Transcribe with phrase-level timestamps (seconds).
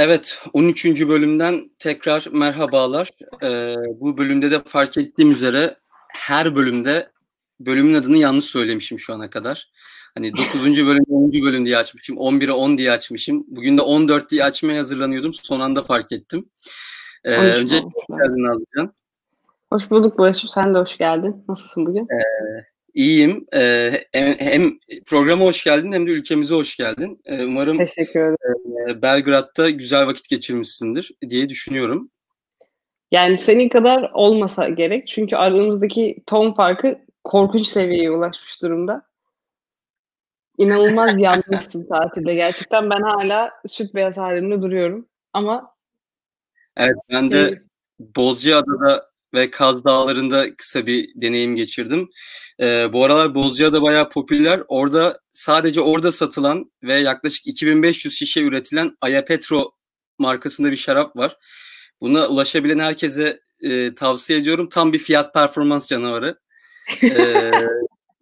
[0.00, 1.08] Evet, 13.
[1.08, 3.10] bölümden tekrar merhabalar.
[3.42, 5.76] Ee, bu bölümde de fark ettiğim üzere
[6.08, 7.08] her bölümde
[7.60, 9.70] bölümün adını yanlış söylemişim şu ana kadar.
[10.14, 10.86] Hani 9.
[10.86, 11.32] bölüm 10.
[11.32, 13.44] bölüm diye açmışım, 11'e 10 diye açmışım.
[13.48, 15.34] Bugün de 14 diye açmaya hazırlanıyordum.
[15.34, 16.50] Son anda fark ettim.
[17.24, 18.94] Ee, önce hoş geldin Nazlıcan.
[19.72, 20.50] Hoş bulduk Barış'ım.
[20.50, 21.44] Sen de hoş geldin.
[21.48, 22.02] Nasılsın bugün?
[22.02, 23.46] Ee, İyiyim.
[23.54, 27.20] Ee, hem programa hoş geldin hem de ülkemize hoş geldin.
[27.24, 28.88] Ee, umarım Teşekkür ederim.
[28.88, 32.10] E, Belgrad'da güzel vakit geçirmişsindir diye düşünüyorum.
[33.10, 35.08] Yani senin kadar olmasa gerek.
[35.08, 39.02] Çünkü aramızdaki ton farkı korkunç seviyeye ulaşmış durumda.
[40.58, 42.34] İnanılmaz yanmışsın tatilde.
[42.34, 45.08] Gerçekten ben hala süt beyaz halimle duruyorum.
[45.32, 45.74] Ama
[46.76, 47.62] Evet ben de
[47.98, 52.08] Bozcaada'da ve Kaz Dağları'nda kısa bir deneyim geçirdim.
[52.60, 54.62] Ee, bu aralar Bozcaada bayağı popüler.
[54.68, 59.72] Orada sadece orada satılan ve yaklaşık 2500 şişe üretilen Ayapetro
[60.18, 61.36] markasında bir şarap var.
[62.00, 64.68] Buna ulaşabilen herkese e, tavsiye ediyorum.
[64.68, 66.38] Tam bir fiyat performans canavarı.
[67.02, 67.50] Ee,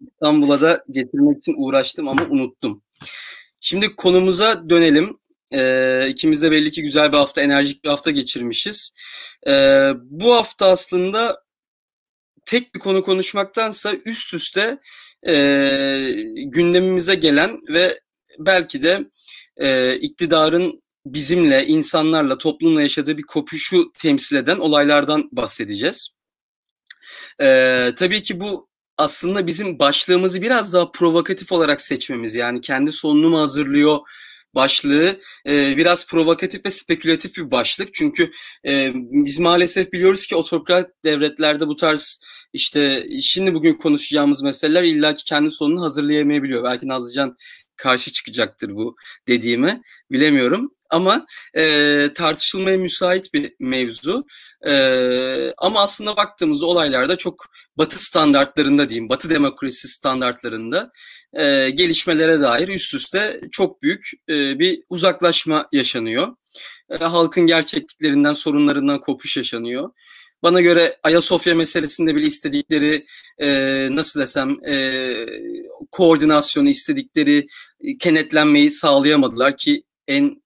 [0.01, 2.83] İstanbul'a da getirmek için uğraştım ama unuttum.
[3.61, 5.17] Şimdi konumuza dönelim.
[5.53, 8.93] E, ikimiz de belli ki güzel bir hafta, enerjik bir hafta geçirmişiz.
[9.47, 9.51] E,
[9.95, 11.43] bu hafta aslında
[12.45, 14.77] tek bir konu konuşmaktansa üst üste
[15.27, 15.33] e,
[16.35, 17.99] gündemimize gelen ve
[18.39, 19.05] belki de
[19.57, 26.09] e, iktidarın bizimle, insanlarla, toplumla yaşadığı bir kopuşu temsil eden olaylardan bahsedeceğiz.
[27.41, 28.67] E, tabii ki bu
[28.97, 33.97] aslında bizim başlığımızı biraz daha provokatif olarak seçmemiz yani kendi sonunu mu hazırlıyor
[34.55, 37.93] başlığı e, biraz provokatif ve spekülatif bir başlık.
[37.93, 38.31] Çünkü
[38.67, 42.19] e, biz maalesef biliyoruz ki otokrat devletlerde bu tarz
[42.53, 46.63] işte şimdi bugün konuşacağımız meseleler illaki kendi sonunu hazırlayamayabiliyor.
[46.63, 47.37] Belki Nazlıcan
[47.75, 48.95] karşı çıkacaktır bu
[49.27, 49.81] dediğime
[50.11, 50.71] bilemiyorum.
[50.89, 51.25] Ama
[51.57, 54.25] e, tartışılmaya müsait bir mevzu.
[54.67, 57.45] E, ama aslında baktığımız olaylarda çok
[57.77, 60.91] Batı standartlarında diyeyim, Batı demokrasi standartlarında
[61.33, 66.35] e, gelişmelere dair üst üste çok büyük e, bir uzaklaşma yaşanıyor.
[66.89, 69.89] E, halkın gerçekliklerinden, sorunlarından kopuş yaşanıyor.
[70.43, 73.05] Bana göre Ayasofya meselesinde bile istedikleri
[73.41, 73.47] e,
[73.91, 75.13] nasıl desem e,
[75.91, 77.47] koordinasyonu istedikleri
[77.81, 80.41] e, kenetlenmeyi sağlayamadılar ki en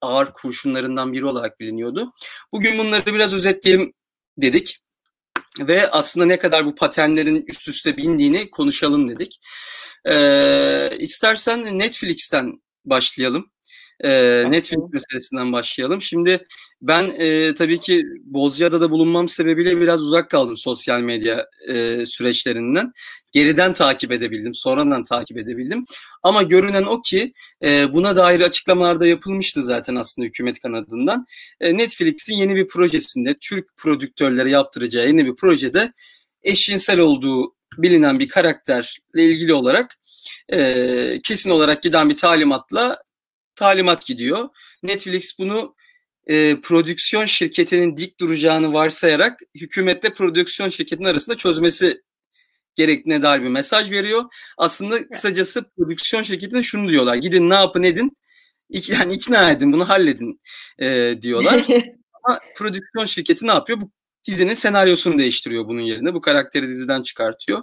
[0.00, 2.12] ağır kurşunlarından biri olarak biliniyordu.
[2.52, 3.92] Bugün bunları biraz özetleyelim
[4.38, 4.80] dedik
[5.60, 9.40] ve aslında ne kadar bu paternlerin üst üste bindiğini konuşalım dedik.
[10.08, 13.50] Ee, istersen Netflix'ten başlayalım.
[14.04, 16.02] E, Netflix meselesinden başlayalım.
[16.02, 16.44] Şimdi
[16.82, 22.92] ben e, tabii ki Bozcaada'da bulunmam sebebiyle biraz uzak kaldım sosyal medya e, süreçlerinden.
[23.32, 25.84] Geriden takip edebildim, sonradan takip edebildim.
[26.22, 27.32] Ama görünen o ki
[27.64, 31.26] e, buna dair açıklamalar da yapılmıştı zaten aslında hükümet kanadından.
[31.60, 35.92] E, Netflix'in yeni bir projesinde, Türk prodüktörlere yaptıracağı yeni bir projede
[36.42, 39.98] eşcinsel olduğu bilinen bir karakterle ilgili olarak
[40.52, 42.98] e, kesin olarak giden bir talimatla
[43.60, 44.48] talimat gidiyor.
[44.82, 45.74] Netflix bunu
[46.26, 52.02] e, prodüksiyon şirketinin dik duracağını varsayarak hükümetle prodüksiyon şirketinin arasında çözmesi
[52.74, 54.24] gerektiğine dair bir mesaj veriyor.
[54.58, 57.16] Aslında kısacası prodüksiyon şirketine şunu diyorlar.
[57.16, 58.16] Gidin ne yapın edin.
[58.70, 60.40] Yani ikna edin bunu halledin
[60.78, 61.66] e, diyorlar.
[62.24, 63.80] Ama prodüksiyon şirketi ne yapıyor?
[63.80, 63.90] Bu
[64.26, 66.14] dizinin senaryosunu değiştiriyor bunun yerine.
[66.14, 67.62] Bu karakteri diziden çıkartıyor.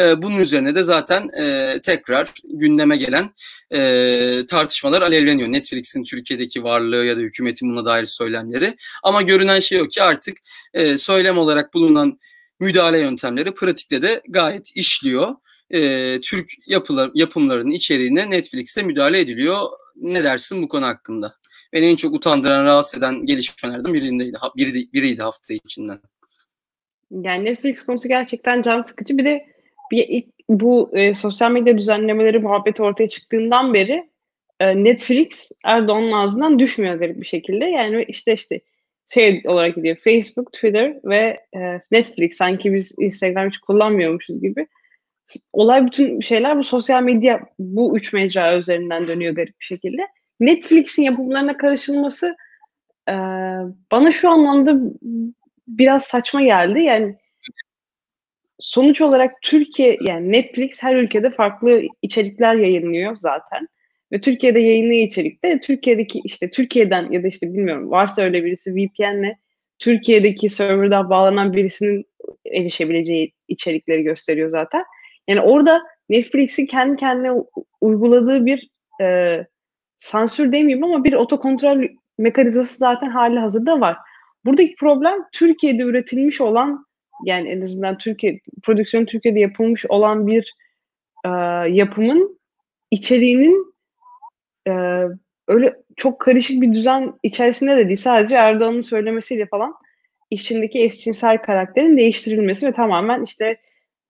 [0.00, 3.34] E, bunun üzerine de zaten e, tekrar gündeme gelen
[3.74, 5.52] e, tartışmalar alevleniyor.
[5.52, 8.76] Netflix'in Türkiye'deki varlığı ya da hükümetin buna dair söylemleri.
[9.02, 10.38] Ama görünen şey o ki artık
[10.74, 12.18] e, söylem olarak bulunan
[12.60, 15.34] müdahale yöntemleri pratikte de gayet işliyor.
[15.70, 19.68] E, Türk yapılar, yapımlarının içeriğine Netflix'e müdahale ediliyor.
[19.96, 21.34] Ne dersin bu konu hakkında?
[21.72, 26.00] Beni en çok utandıran, rahatsız eden gelişmelerden birindeydi, biri, biriydi hafta içinden.
[27.10, 29.18] Yani Netflix konusu gerçekten can sıkıcı.
[29.18, 29.46] Bir de
[29.92, 34.10] bir bu e, sosyal medya düzenlemeleri muhabbeti ortaya çıktığından beri
[34.60, 37.64] e, Netflix Erdoğan'ın ağzından düşmüyor garip bir şekilde.
[37.64, 38.60] Yani işte işte
[39.14, 44.66] şey olarak gidiyor Facebook, Twitter ve e, Netflix sanki biz Instagram hiç kullanmıyormuşuz gibi.
[45.52, 50.02] Olay bütün şeyler bu sosyal medya bu üç mecra üzerinden dönüyor garip bir şekilde.
[50.40, 52.36] Netflix'in yapımlarına karışılması
[53.08, 53.14] e,
[53.92, 54.76] bana şu anlamda
[55.68, 56.80] biraz saçma geldi.
[56.80, 57.16] Yani
[58.60, 63.68] sonuç olarak Türkiye yani Netflix her ülkede farklı içerikler yayınlıyor zaten.
[64.12, 69.36] Ve Türkiye'de yayınlayan içerikte Türkiye'deki işte Türkiye'den ya da işte bilmiyorum varsa öyle birisi VPN'le
[69.78, 72.04] Türkiye'deki serverdan bağlanan birisinin
[72.52, 74.84] erişebileceği içerikleri gösteriyor zaten.
[75.28, 77.32] Yani orada Netflix'in kendi kendine
[77.80, 78.70] uyguladığı bir
[79.00, 79.38] e,
[79.98, 81.84] sansür demeyeyim ama bir otokontrol
[82.18, 83.96] mekanizması zaten hali hazırda var.
[84.44, 86.86] Buradaki problem Türkiye'de üretilmiş olan
[87.24, 90.54] yani en azından Türkiye prodüksiyon Türkiye'de yapılmış olan bir
[91.24, 91.28] e,
[91.70, 92.38] yapımın
[92.90, 93.74] içeriğinin
[94.68, 94.72] e,
[95.48, 97.96] öyle çok karışık bir düzen içerisinde de değil.
[97.96, 99.74] Sadece Erdoğan'ın söylemesiyle falan
[100.30, 103.56] içindeki eşcinsel karakterin değiştirilmesi ve tamamen işte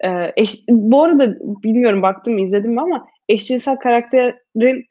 [0.05, 4.85] e, eş, bu arada bilmiyorum baktım izledim ama eşcinsel karakterin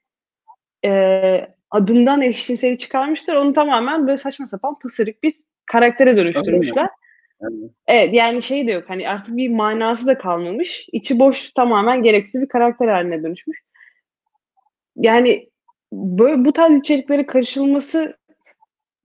[0.87, 3.35] e, adından eşcinseli çıkarmışlar.
[3.35, 5.33] Onu tamamen böyle saçma sapan pısırık bir
[5.65, 6.89] karaktere dönüştürmüşler.
[7.87, 10.89] Evet yani şey de yok hani artık bir manası da kalmamış.
[10.91, 13.63] İçi boş tamamen gereksiz bir karakter haline dönüşmüş.
[14.95, 15.49] Yani
[15.91, 18.17] böyle bu tarz içeriklere karışılması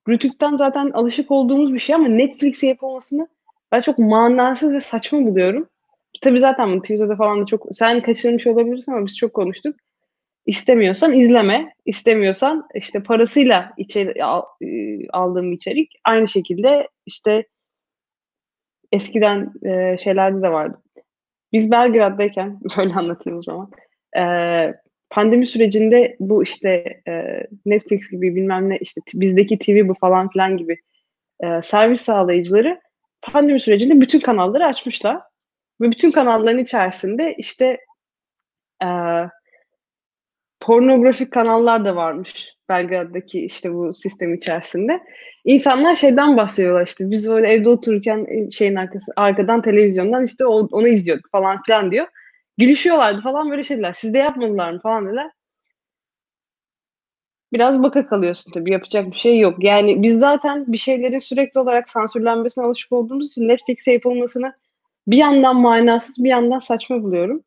[0.09, 3.29] Rütük'ten zaten alışık olduğumuz bir şey ama Netflix'e yapılmasını
[3.73, 5.69] ben çok manasız ve saçma buluyorum.
[6.23, 9.77] Tabii zaten bunu Twitter'da falan da çok sen kaçırmış olabilirsin ama biz çok konuştuk.
[10.47, 11.75] İstemiyorsan izleme.
[11.87, 17.47] İstemiyorsan işte parasıyla içeri, e, aldığım içerik aynı şekilde işte
[18.93, 20.83] eskiden e, şeylerde de vardı.
[21.53, 23.71] Biz Belgrad'dayken böyle anlatayım o zaman.
[24.17, 24.23] E,
[25.11, 30.57] pandemi sürecinde bu işte e, Netflix gibi bilmem ne işte bizdeki TV bu falan filan
[30.57, 30.77] gibi
[31.45, 32.81] e, servis sağlayıcıları
[33.23, 35.21] pandemi sürecinde bütün kanalları açmışlar.
[35.81, 37.79] Ve bütün kanalların içerisinde işte
[38.83, 38.89] e,
[40.63, 45.01] pornografik kanallar da varmış Belgrad'daki işte bu sistem içerisinde.
[45.45, 50.89] İnsanlar şeyden bahsediyorlar işte biz öyle evde otururken e, şeyin arkası, arkadan televizyondan işte onu
[50.89, 52.07] izliyorduk falan filan diyor.
[52.59, 53.93] Gülüşüyorlardı falan böyle şeyler.
[53.93, 55.31] Siz de yapmadılar mı falan dediler.
[57.53, 59.65] Biraz baka kalıyorsun tabii yapacak bir şey yok.
[59.65, 64.53] Yani biz zaten bir şeylerin sürekli olarak sansürlenmesine alışık olduğumuz için Netflix'e yapılmasını
[65.07, 67.43] bir yandan manasız bir yandan saçma buluyorum.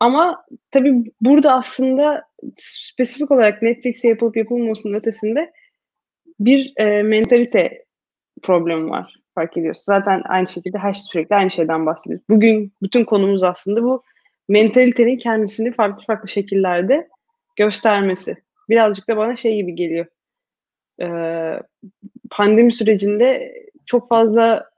[0.00, 2.24] Ama tabii burada aslında
[2.56, 5.52] spesifik olarak Netflix'e yapılıp yapılmamasının ötesinde
[6.40, 7.84] bir e, mentalite
[8.42, 9.82] problemi var fark ediyorsun.
[9.84, 12.26] Zaten aynı şekilde her şey sürekli aynı şeyden bahsediyoruz.
[12.30, 14.02] Bugün bütün konumuz aslında bu
[14.48, 17.08] mentalitenin kendisini farklı farklı şekillerde
[17.56, 18.36] göstermesi.
[18.68, 20.06] Birazcık da bana şey gibi geliyor.
[21.02, 21.60] Ee,
[22.30, 23.54] pandemi sürecinde
[23.86, 24.70] çok fazla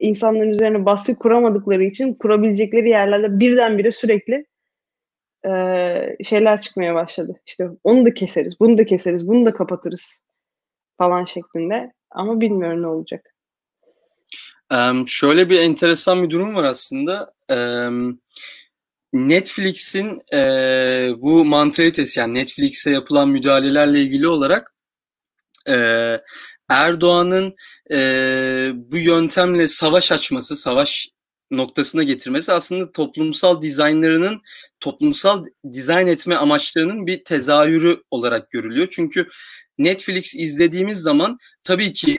[0.00, 4.46] insanların üzerine baskı kuramadıkları için kurabilecekleri yerlerde birdenbire sürekli
[5.46, 5.50] e,
[6.24, 7.40] şeyler çıkmaya başladı.
[7.46, 10.18] İşte onu da keseriz, bunu da keseriz, bunu da kapatırız
[10.98, 11.92] falan şeklinde.
[12.10, 13.34] Ama bilmiyorum ne olacak.
[14.72, 17.32] Um, şöyle bir enteresan bir durum var aslında.
[17.52, 18.20] Um,
[19.12, 20.40] Netflix'in e,
[21.16, 24.74] bu mantalitesi yani Netflix'e yapılan müdahalelerle ilgili olarak
[25.68, 25.74] e,
[26.70, 27.54] Erdoğan'ın
[27.92, 27.98] e,
[28.74, 31.08] bu yöntemle savaş açması, savaş
[31.50, 34.40] noktasına getirmesi aslında toplumsal dizaynlarının
[34.80, 38.88] toplumsal dizayn etme amaçlarının bir tezahürü olarak görülüyor.
[38.90, 39.28] Çünkü
[39.78, 42.18] Netflix izlediğimiz zaman tabii ki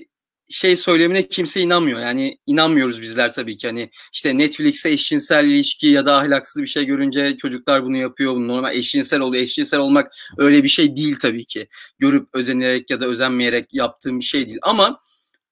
[0.52, 2.00] şey söylemine kimse inanmıyor.
[2.00, 3.68] Yani inanmıyoruz bizler tabii ki.
[3.68, 8.34] Hani işte Netflix'te eşcinsel ilişki ya da ahlaksız bir şey görünce çocuklar bunu yapıyor.
[8.34, 9.44] Normal eşcinsel oluyor.
[9.44, 11.68] Eşcinsel olmak öyle bir şey değil tabii ki.
[12.00, 14.60] Görüp özenerek ya da özenmeyerek yaptığım bir şey değil.
[14.62, 15.00] Ama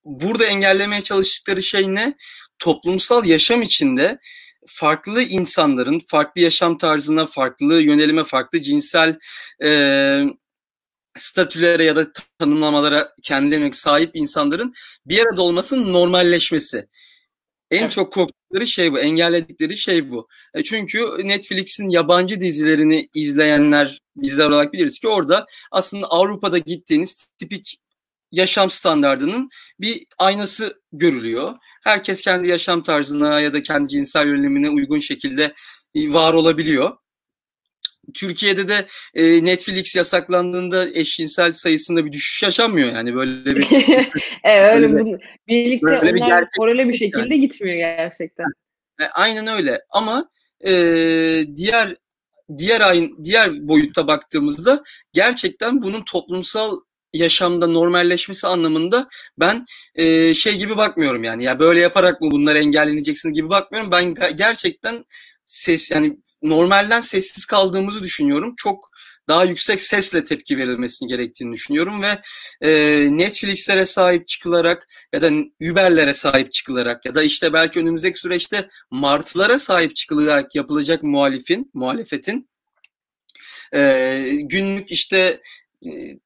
[0.06, 2.14] burada engellemeye çalıştıkları şey ne?
[2.60, 4.20] Toplumsal yaşam içinde
[4.68, 9.20] farklı insanların farklı yaşam tarzına, farklı yönelime, farklı cinsel
[9.64, 9.70] e,
[11.22, 12.08] statülere ya da
[12.40, 14.74] tanımlamalara kendilerine sahip insanların
[15.06, 16.88] bir arada olmasının normalleşmesi.
[17.72, 17.92] En evet.
[17.92, 20.28] çok korktukları şey bu, engelledikleri şey bu.
[20.54, 27.80] E çünkü Netflix'in yabancı dizilerini izleyenler, bizler olarak biliriz ki orada aslında Avrupa'da gittiğiniz tipik
[28.32, 29.50] yaşam standardının
[29.80, 31.56] bir aynası görülüyor.
[31.84, 35.54] Herkes kendi yaşam tarzına ya da kendi cinsel yönelimine uygun şekilde
[35.96, 36.98] var olabiliyor.
[38.14, 43.68] Türkiye'de de e, Netflix yasaklandığında eşcinsel sayısında bir düşüş yaşanmıyor yani böyle bir
[44.44, 47.40] evet öyle bir, birlikte böyle bir onlar korele bir şekilde yani.
[47.40, 48.46] gitmiyor gerçekten.
[49.02, 50.30] E, aynen öyle ama
[50.68, 50.72] e,
[51.56, 51.96] diğer
[52.58, 56.78] diğer ayın diğer boyutta baktığımızda gerçekten bunun toplumsal
[57.14, 59.08] yaşamda normalleşmesi anlamında
[59.40, 63.92] ben e, şey gibi bakmıyorum yani ya böyle yaparak mı bunlar engelleneceksiniz gibi bakmıyorum.
[63.92, 65.06] Ben gerçekten
[65.46, 68.54] ses yani normalden sessiz kaldığımızı düşünüyorum.
[68.58, 68.90] Çok
[69.28, 72.22] daha yüksek sesle tepki verilmesini gerektiğini düşünüyorum ve
[72.62, 72.72] e,
[73.18, 75.32] Netflix'lere sahip çıkılarak ya da
[75.72, 82.50] Uber'lere sahip çıkılarak ya da işte belki önümüzdeki süreçte Mart'lara sahip çıkılarak yapılacak muhalifin, muhalefetin
[83.76, 85.42] e, günlük işte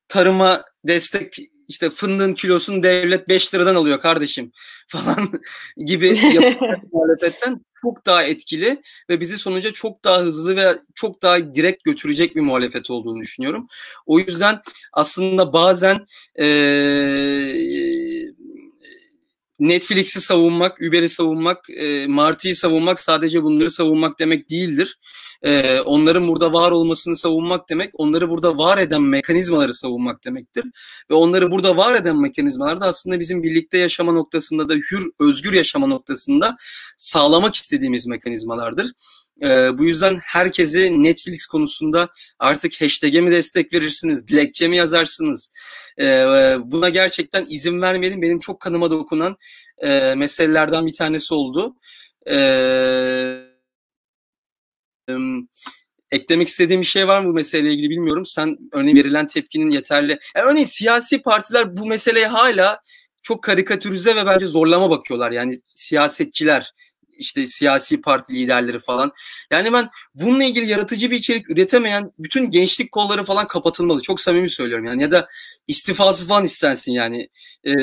[0.08, 4.52] tarıma destek işte fındığın kilosunu devlet 5 liradan alıyor kardeşim
[4.88, 5.42] falan
[5.78, 6.10] gibi
[6.92, 12.36] muhalefetten çok daha etkili ve bizi sonuca çok daha hızlı ve çok daha direkt götürecek
[12.36, 13.68] bir muhalefet olduğunu düşünüyorum.
[14.06, 14.62] O yüzden
[14.94, 16.06] aslında bazen
[16.40, 16.46] ee,
[19.64, 25.00] Netflix'i savunmak, Uber'i savunmak, e, Marty'yi savunmak sadece bunları savunmak demek değildir.
[25.44, 30.66] E, onların burada var olmasını savunmak demek, onları burada var eden mekanizmaları savunmak demektir.
[31.12, 35.54] Ve onları burada var eden mekanizmalar da aslında bizim birlikte yaşama noktasında da hür, özgür
[35.54, 36.56] yaşama noktasında
[36.98, 38.92] sağlamak istediğimiz mekanizmalardır.
[39.42, 42.10] E, bu yüzden herkesi Netflix konusunda
[42.40, 45.52] artık hashtag'e mi destek verirsiniz, dilekçe mi yazarsınız?
[46.00, 46.06] E,
[46.64, 48.22] buna gerçekten izin vermeyelim.
[48.22, 49.38] Benim çok kanıma dokunan
[49.78, 51.76] e, meselelerden bir tanesi oldu.
[52.30, 52.36] E,
[55.10, 55.14] e,
[56.12, 58.26] eklemek istediğim bir şey var mı bu meseleyle ilgili bilmiyorum.
[58.26, 60.20] Sen örneğin verilen tepkinin yeterli.
[60.36, 62.82] Yani örneğin siyasi partiler bu meseleye hala
[63.24, 65.32] çok karikatürize ve bence zorlama bakıyorlar.
[65.32, 66.74] Yani siyasetçiler
[67.18, 69.12] işte siyasi parti liderleri falan.
[69.52, 74.02] Yani ben bununla ilgili yaratıcı bir içerik üretemeyen bütün gençlik kolları falan kapatılmalı.
[74.02, 75.28] Çok samimi söylüyorum yani ya da
[75.68, 77.30] istifası falan istensin yani
[77.68, 77.74] ee,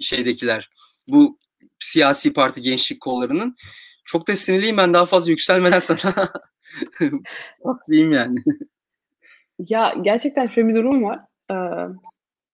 [0.00, 0.70] şeydekiler.
[1.08, 1.38] Bu
[1.78, 3.56] siyasi parti gençlik kollarının.
[4.04, 6.32] Çok da sinirliyim ben daha fazla yükselmeden sana
[7.90, 8.38] diyeyim yani.
[9.58, 11.20] Ya gerçekten şöyle bir durum var.
[11.50, 11.54] Ee,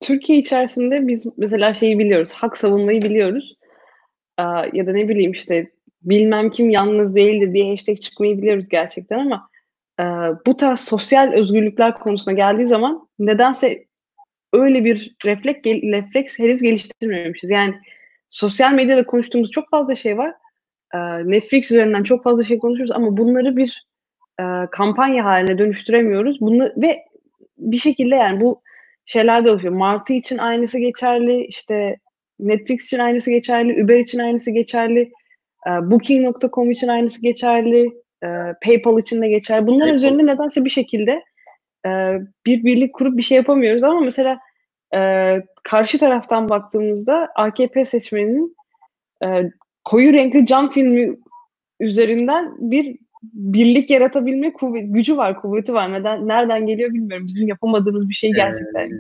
[0.01, 2.33] Türkiye içerisinde biz mesela şeyi biliyoruz.
[2.33, 3.57] Hak savunmayı biliyoruz
[4.73, 5.71] ya da ne bileyim işte
[6.03, 9.49] bilmem kim yalnız değildir diye hashtag çıkmayı biliyoruz gerçekten ama
[10.47, 13.87] bu tarz sosyal özgürlükler konusuna geldiği zaman nedense
[14.53, 17.51] öyle bir refleks, refleks henüz geliştirmemişiz.
[17.51, 17.75] Yani
[18.31, 20.35] sosyal medyada konuştuğumuz çok fazla şey var.
[21.25, 23.87] Netflix üzerinden çok fazla şey konuşuyoruz ama bunları bir
[24.71, 26.41] kampanya haline dönüştüremiyoruz.
[26.41, 27.05] Bunu ve
[27.59, 28.63] bir şekilde yani bu
[29.05, 29.75] şeyler de oluşuyor.
[29.75, 31.45] Martı için aynısı geçerli.
[31.47, 31.97] İşte
[32.39, 35.13] Netflix için aynısı geçerli, Uber için aynısı geçerli,
[35.67, 37.87] e, Booking.com için aynısı geçerli,
[38.25, 38.29] e,
[38.65, 39.67] PayPal için de geçerli.
[39.67, 39.97] Bunlar PayPal.
[39.97, 41.23] üzerinde nedense bir şekilde
[41.87, 41.91] e,
[42.47, 44.39] bir birlik kurup bir şey yapamıyoruz ama mesela
[45.65, 48.57] karşı taraftan baktığımızda AKP seçmeninin
[49.85, 51.17] koyu renkli cam filmi
[51.81, 55.93] üzerinden bir birlik yaratabilme kuvvet, gücü var, kuvveti var.
[55.93, 57.27] Neden, nereden geliyor bilmiyorum.
[57.27, 58.85] Bizim yapamadığımız bir şey gerçekten.
[58.85, 58.91] Ee,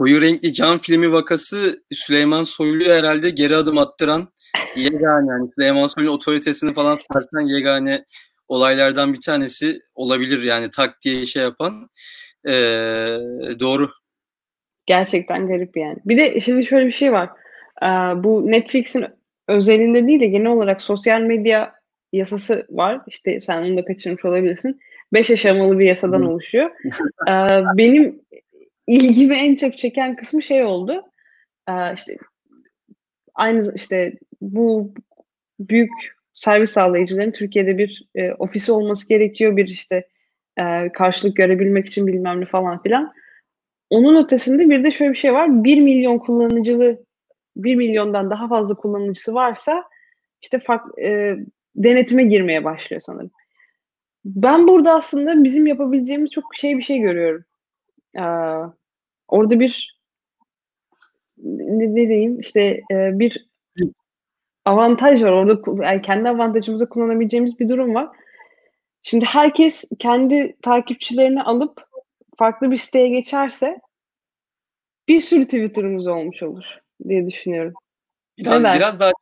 [0.00, 4.28] koyu renkli cam filmi vakası Süleyman Soylu'yu herhalde geri adım attıran
[4.76, 8.04] yegane yani Süleyman Soylu'nun otoritesini falan sarsan yegane
[8.48, 11.88] olaylardan bir tanesi olabilir yani tak diye şey yapan
[12.48, 12.52] ee,
[13.60, 13.90] doğru.
[14.86, 15.96] Gerçekten garip yani.
[16.04, 17.30] Bir de şimdi şöyle bir şey var.
[17.82, 17.86] Ee,
[18.24, 19.06] bu Netflix'in
[19.48, 21.72] özelinde değil de genel olarak sosyal medya
[22.12, 23.00] yasası var.
[23.06, 24.80] İşte sen onu da kaçırmış olabilirsin.
[25.12, 26.70] Beş aşamalı bir yasadan oluşuyor.
[27.28, 27.32] Ee,
[27.76, 28.20] benim
[28.90, 31.02] ilgimi en çok çeken kısmı şey oldu.
[31.68, 32.16] Ee, işte
[33.34, 34.94] aynı işte bu
[35.60, 35.90] büyük
[36.34, 39.56] servis sağlayıcıların Türkiye'de bir e, ofisi olması gerekiyor.
[39.56, 40.08] Bir işte
[40.58, 43.12] e, karşılık görebilmek için bilmem ne falan filan.
[43.90, 45.64] Onun ötesinde bir de şöyle bir şey var.
[45.64, 47.04] 1 milyon kullanıcılı
[47.56, 49.84] 1 milyondan daha fazla kullanıcısı varsa
[50.42, 51.36] işte farklı e,
[51.76, 53.30] denetime girmeye başlıyor sanırım.
[54.24, 57.44] Ben burada aslında bizim yapabileceğimiz çok şey bir şey görüyorum.
[58.16, 58.79] Ee,
[59.30, 60.00] orada bir
[61.42, 63.50] ne, ne diyeyim işte e, bir
[64.64, 68.08] avantaj var orada yani kendi avantajımıza kullanabileceğimiz bir durum var.
[69.02, 71.84] Şimdi herkes kendi takipçilerini alıp
[72.38, 73.80] farklı bir siteye geçerse
[75.08, 76.64] bir sürü Twitter'ımız olmuş olur
[77.08, 77.72] diye düşünüyorum.
[78.38, 79.12] Biraz, biraz daha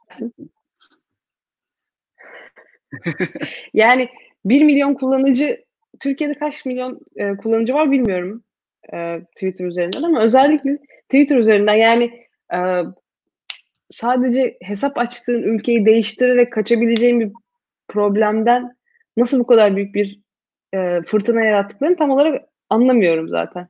[3.74, 4.08] yani
[4.44, 5.64] 1 milyon kullanıcı
[6.00, 8.44] Türkiye'de kaç milyon e, kullanıcı var bilmiyorum
[8.95, 12.11] e, Twitter üzerinden ama özellikle Twitter üzerinden yani
[12.54, 12.59] e,
[13.90, 17.33] sadece hesap açtığın ülkeyi değiştirerek kaçabileceğin bir
[17.88, 18.76] problemden
[19.16, 20.21] nasıl bu kadar büyük bir
[20.75, 23.68] e, fırtına yarattıklarını tam olarak anlamıyorum zaten.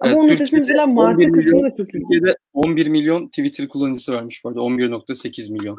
[0.00, 1.76] Ama evet, onun ötesinde mesela Martı kısmı da çok.
[1.76, 4.60] Türkiye'de 11 milyon Twitter kullanıcısı varmış bu arada.
[4.60, 5.78] 11.8 milyon.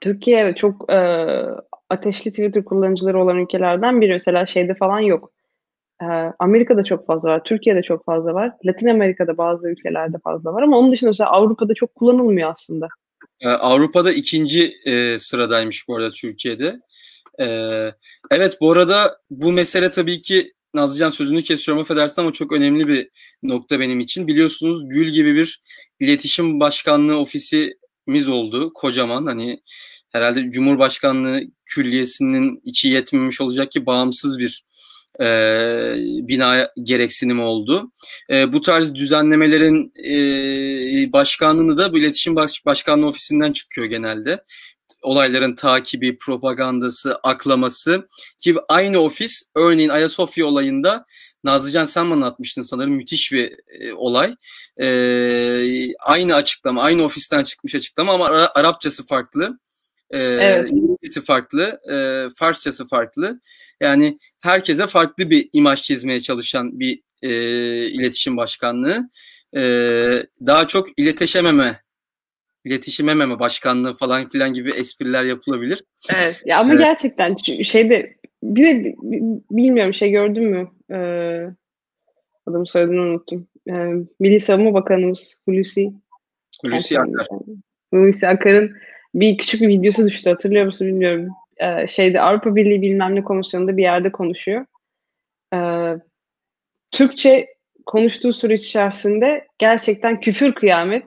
[0.00, 0.98] Türkiye çok e,
[1.90, 4.12] ateşli Twitter kullanıcıları olan ülkelerden biri.
[4.12, 5.32] Mesela şeyde falan yok.
[6.02, 6.06] E,
[6.38, 7.44] Amerika'da çok fazla var.
[7.44, 8.52] Türkiye'de çok fazla var.
[8.64, 10.62] Latin Amerika'da bazı ülkelerde fazla var.
[10.62, 12.88] Ama onun dışında mesela Avrupa'da çok kullanılmıyor aslında.
[13.40, 16.80] E, Avrupa'da ikinci e, sıradaymış bu arada Türkiye'de.
[17.40, 17.46] E,
[18.30, 23.08] evet bu arada bu mesele tabii ki Nazlıcan sözünü kesiyorum affedersin ama çok önemli bir
[23.42, 24.26] nokta benim için.
[24.26, 25.62] Biliyorsunuz Gül gibi bir
[26.00, 28.72] iletişim başkanlığı ofisimiz oldu.
[28.74, 29.60] Kocaman hani
[30.12, 34.64] herhalde Cumhurbaşkanlığı Külliyesi'nin içi yetmemiş olacak ki bağımsız bir
[35.20, 35.26] e,
[36.28, 37.92] bina gereksinimi oldu.
[38.30, 44.44] E, bu tarz düzenlemelerin e, başkanlığını da bu iletişim baş, başkanlığı ofisinden çıkıyor genelde.
[45.02, 48.08] Olayların takibi, propagandası, aklaması
[48.38, 51.06] ki aynı ofis örneğin Ayasofya olayında
[51.44, 54.36] Nazlıcan sen bana atmıştın sanırım müthiş bir e, olay.
[54.80, 54.88] E,
[56.00, 59.58] aynı açıklama, aynı ofisten çıkmış açıklama ama Ara, Arapçası farklı.
[60.10, 60.70] E, evet.
[60.70, 63.40] İngilizcesi farklı, e, Farsçası farklı.
[63.80, 67.30] Yani herkese farklı bir imaj çizmeye çalışan bir e,
[67.86, 69.10] iletişim başkanlığı.
[69.56, 69.62] E,
[70.46, 71.80] daha çok iletişememe
[72.66, 75.84] iletişimememe başkanlığı falan filan gibi espriler yapılabilir.
[76.14, 76.80] Evet ya ama evet.
[76.80, 78.94] gerçekten şeyde bir de
[79.50, 80.68] bilmiyorum şey gördün mü?
[80.90, 81.46] Ee,
[82.46, 83.48] adamı soyadını unuttum.
[83.68, 85.92] Ee, Milli Savunma Bakanımız Hulusi
[86.62, 87.26] Hulusi Akar.
[87.90, 88.76] Hulusi Akar'ın
[89.20, 91.28] bir küçük bir videosu düştü hatırlıyor musun bilmiyorum.
[91.56, 94.66] Ee, şeyde Avrupa Birliği bilmem ne komisyonunda bir yerde konuşuyor.
[95.54, 95.92] Ee,
[96.90, 97.46] Türkçe
[97.86, 101.04] konuştuğu süreç içerisinde gerçekten küfür kıyamet.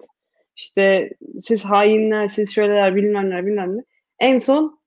[0.55, 1.09] İşte
[1.41, 3.81] siz hainler, siz şöyleler bilmem ne bilmem ne.
[4.19, 4.79] En son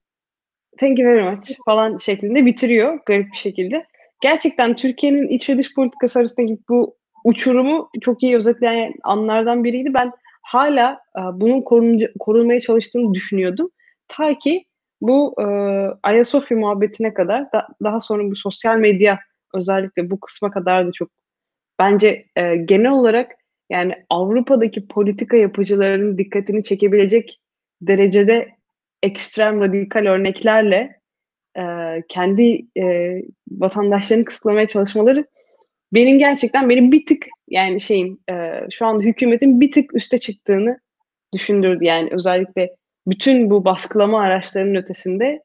[0.81, 3.87] thank you very much falan şeklinde bitiriyor garip bir şekilde.
[4.21, 9.95] Gerçekten Türkiye'nin iç ve dış politikası arasındaki bu uçurumu çok iyi özetleyen anlardan biriydi.
[9.95, 10.13] Ben
[10.53, 11.63] hala e, bunun
[12.19, 13.71] korunmaya çalıştığını düşünüyordum.
[14.09, 14.65] Ta ki
[15.01, 15.45] bu e,
[16.03, 19.19] Ayasofya muhabbetine kadar da, daha sonra bu sosyal medya
[19.55, 21.09] özellikle bu kısma kadar da çok
[21.79, 23.33] bence e, genel olarak
[23.71, 27.41] yani Avrupa'daki politika yapıcılarının dikkatini çekebilecek
[27.81, 28.49] derecede
[29.03, 31.01] ekstrem radikal örneklerle
[31.59, 31.63] e,
[32.09, 33.17] kendi e,
[33.51, 35.27] vatandaşlarını kısıtlamaya çalışmaları
[35.93, 40.79] benim gerçekten benim bir tık yani şeyim e, şu anda hükümetin bir tık üste çıktığını
[41.35, 41.85] düşündürdü.
[41.85, 42.71] Yani özellikle
[43.07, 45.43] bütün bu baskılama araçlarının ötesinde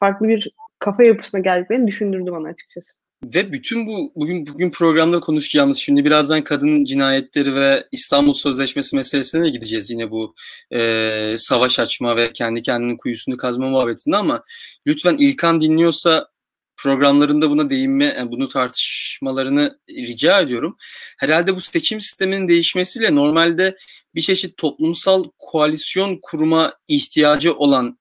[0.00, 2.92] farklı bir kafa yapısına geldiklerini düşündürdü bana açıkçası.
[3.24, 9.44] Ve bütün bu bugün bugün programda konuşacağımız şimdi birazdan kadın cinayetleri ve İstanbul Sözleşmesi meselesine
[9.44, 10.34] de gideceğiz yine bu
[10.72, 14.42] e, savaş açma ve kendi kendinin kuyusunu kazma muhabbetinde ama
[14.86, 16.28] lütfen İlkan dinliyorsa
[16.82, 20.76] programlarında buna değinme, yani bunu tartışmalarını rica ediyorum.
[21.18, 23.76] Herhalde bu seçim sisteminin değişmesiyle normalde
[24.14, 27.98] bir çeşit toplumsal koalisyon kurma ihtiyacı olan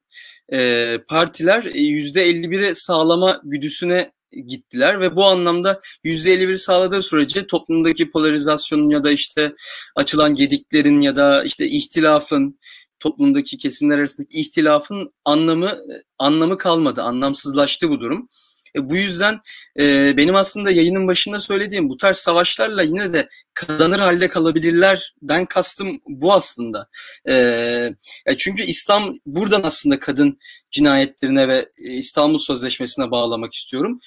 [0.53, 4.12] e, partiler %51'i sağlama güdüsüne
[4.47, 9.53] gittiler ve bu anlamda %51 sağladığı sürece toplumdaki polarizasyonun ya da işte
[9.95, 12.60] açılan gediklerin ya da işte ihtilafın
[12.99, 15.80] toplumdaki kesimler arasındaki ihtilafın anlamı
[16.17, 17.01] anlamı kalmadı.
[17.01, 18.30] Anlamsızlaştı bu durum.
[18.75, 19.39] E, bu yüzden
[19.79, 26.01] e, benim aslında yayının başında söylediğim bu tarz savaşlarla yine de kazanır halde kalabilirlerden kastım
[26.08, 26.89] bu aslında.
[27.29, 30.39] E, çünkü İslam buradan aslında kadın
[30.71, 33.99] cinayetlerine ve İstanbul Sözleşmesi'ne bağlamak istiyorum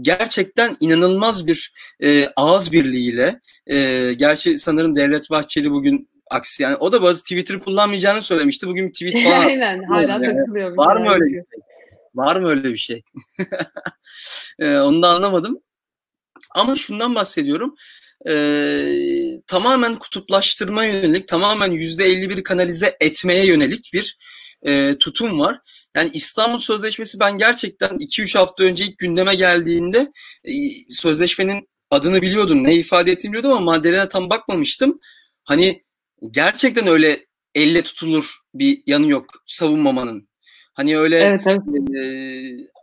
[0.00, 6.92] gerçekten inanılmaz bir e, ağız birliğiyle e, gerçi sanırım Devlet Bahçeli bugün aksi yani o
[6.92, 8.66] da bazı Twitter kullanmayacağını söylemişti.
[8.66, 9.40] Bugün tweet falan.
[9.46, 10.26] Aynen hala yani.
[10.26, 10.76] takılıyor.
[10.76, 11.42] Var mı öyle bir şey?
[12.18, 13.02] Var mı öyle bir şey?
[14.58, 15.58] e, onu da anlamadım.
[16.54, 17.74] Ama şundan bahsediyorum.
[18.28, 18.34] E,
[19.46, 24.18] tamamen kutuplaştırma yönelik, tamamen %51 kanalize etmeye yönelik bir
[24.66, 25.60] e, tutum var.
[25.96, 30.12] Yani İstanbul Sözleşmesi ben gerçekten 2-3 hafta önce ilk gündeme geldiğinde
[30.44, 30.52] e,
[30.90, 35.00] sözleşmenin adını biliyordum, ne ifade ettiğini biliyordum ama maddelerine tam bakmamıştım.
[35.44, 35.84] Hani
[36.30, 40.28] gerçekten öyle elle tutulur bir yanı yok savunmamanın.
[40.78, 41.60] Hani öyle evet, evet.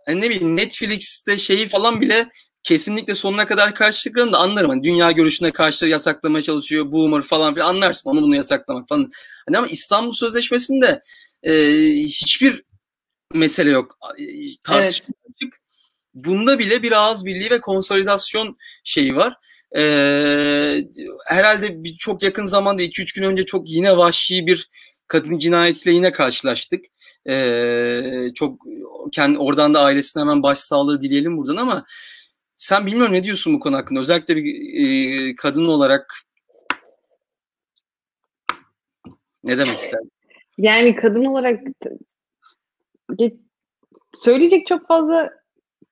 [0.08, 2.30] E, ne bileyim Netflix'te şeyi falan bile
[2.64, 4.70] kesinlikle sonuna kadar karşılıklarını da anlarım.
[4.70, 9.12] Hani dünya görüşüne karşı yasaklamaya çalışıyor, boomer falan filan anlarsın onu bunu yasaklamak falan.
[9.48, 11.02] Hani ama İstanbul Sözleşmesi'nde
[11.44, 11.54] e,
[11.94, 12.64] hiçbir
[13.34, 13.98] mesele yok.
[14.64, 15.54] Tartışma evet.
[16.14, 19.34] Bunda bile bir ağız birliği ve konsolidasyon şeyi var.
[19.78, 20.86] Ee,
[21.28, 24.70] herhalde bir, çok yakın zamanda 2-3 gün önce çok yine vahşi bir
[25.08, 26.86] kadın cinayetiyle yine karşılaştık.
[27.30, 28.62] Ee, çok
[29.12, 31.86] kendi oradan da ailesine hemen başsağlığı dileyelim buradan ama
[32.56, 34.00] sen bilmiyorum ne diyorsun bu konu hakkında?
[34.00, 34.46] Özellikle bir
[34.86, 36.14] e, kadın olarak
[39.44, 40.12] ne demek istersin?
[40.58, 41.60] Yani kadın olarak
[44.16, 45.30] söyleyecek çok fazla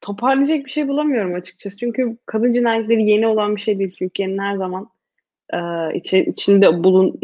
[0.01, 1.77] toparlayacak bir şey bulamıyorum açıkçası.
[1.77, 3.95] Çünkü kadın cinayetleri yeni olan bir şey değil.
[3.99, 4.89] Türkiye'nin her zaman
[5.53, 5.57] e,
[5.97, 7.19] içi, içinde bulun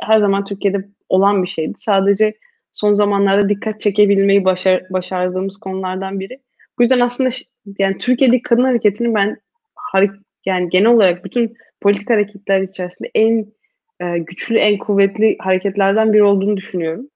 [0.00, 1.74] her zaman Türkiye'de olan bir şeydi.
[1.78, 2.34] Sadece
[2.76, 6.38] son zamanlarda dikkat çekebilmeyi başar, başardığımız konulardan biri.
[6.78, 7.30] Bu yüzden aslında
[7.78, 9.40] yani Türkiye'deki kadın hareketini ben
[10.46, 13.46] yani genel olarak bütün politik hareketler içerisinde en
[14.00, 17.08] e, güçlü, en kuvvetli hareketlerden biri olduğunu düşünüyorum.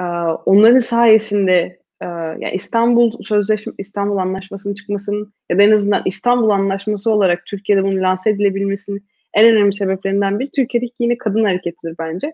[0.00, 0.04] Ee,
[0.46, 7.10] onların sayesinde e, yani İstanbul Sözleşme İstanbul Anlaşması'nın çıkmasının ya da en azından İstanbul Anlaşması
[7.10, 12.32] olarak Türkiye'de bunu lanse edilebilmesinin en önemli sebeplerinden biri Türkiye'deki yine kadın hareketidir bence.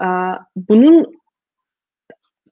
[0.00, 0.06] E,
[0.56, 1.14] bunun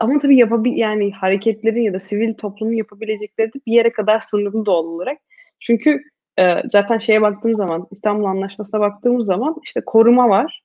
[0.03, 4.67] ama tabii yapabil yani hareketlerin ya da sivil toplumun yapabilecekleri de bir yere kadar sınırlı
[4.67, 5.19] doğal olarak.
[5.61, 6.03] Çünkü
[6.39, 10.63] e, zaten şeye baktığım zaman İstanbul Anlaşması'na baktığımız zaman işte koruma var.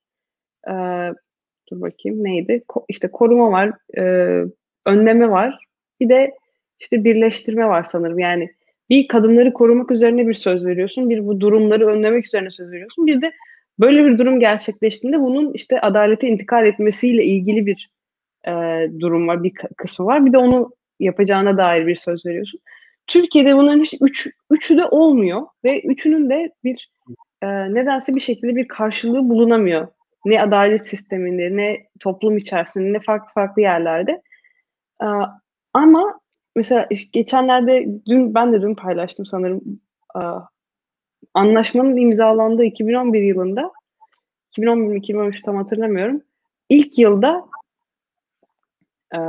[0.67, 0.73] E,
[1.71, 2.63] dur bakayım neydi?
[2.67, 4.04] Ko- işte koruma var, e,
[4.86, 5.60] önleme var.
[6.00, 6.32] Bir de
[6.80, 8.19] işte birleştirme var sanırım.
[8.19, 8.50] Yani
[8.89, 11.10] bir kadınları korumak üzerine bir söz veriyorsun.
[11.10, 13.08] Bir bu durumları önlemek üzerine söz veriyorsun.
[13.08, 13.32] Bir de
[13.80, 17.97] böyle bir durum gerçekleştiğinde bunun işte adalete intikal etmesiyle ilgili bir
[18.47, 18.52] e,
[19.00, 20.26] durum var, bir kısmı var.
[20.26, 22.60] Bir de onu yapacağına dair bir söz veriyorsun.
[23.08, 26.89] Türkiye'de bunların hiç üç, üçü de olmuyor ve üçünün de bir
[27.41, 29.88] e, nedense bir şekilde bir karşılığı bulunamıyor.
[30.26, 34.21] Ne adalet sisteminde, ne toplum içerisinde, ne farklı farklı yerlerde.
[35.02, 35.08] E,
[35.73, 36.19] ama
[36.56, 39.62] mesela geçenlerde, dün ben de dün paylaştım sanırım.
[40.15, 40.21] E,
[41.34, 43.71] anlaşmanın imzalandığı 2011 yılında,
[44.52, 46.21] 2011 2013 tam hatırlamıyorum.
[46.69, 47.45] İlk yılda
[49.15, 49.20] e,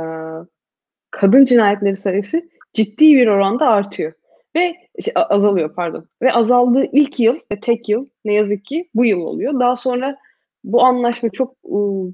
[1.11, 4.13] kadın cinayetleri sayısı ciddi bir oranda artıyor.
[4.55, 6.09] Ve şey, azalıyor pardon.
[6.21, 9.59] Ve azaldığı ilk yıl ve tek yıl ne yazık ki bu yıl oluyor.
[9.59, 10.17] Daha sonra
[10.63, 12.13] bu anlaşma çok ıı,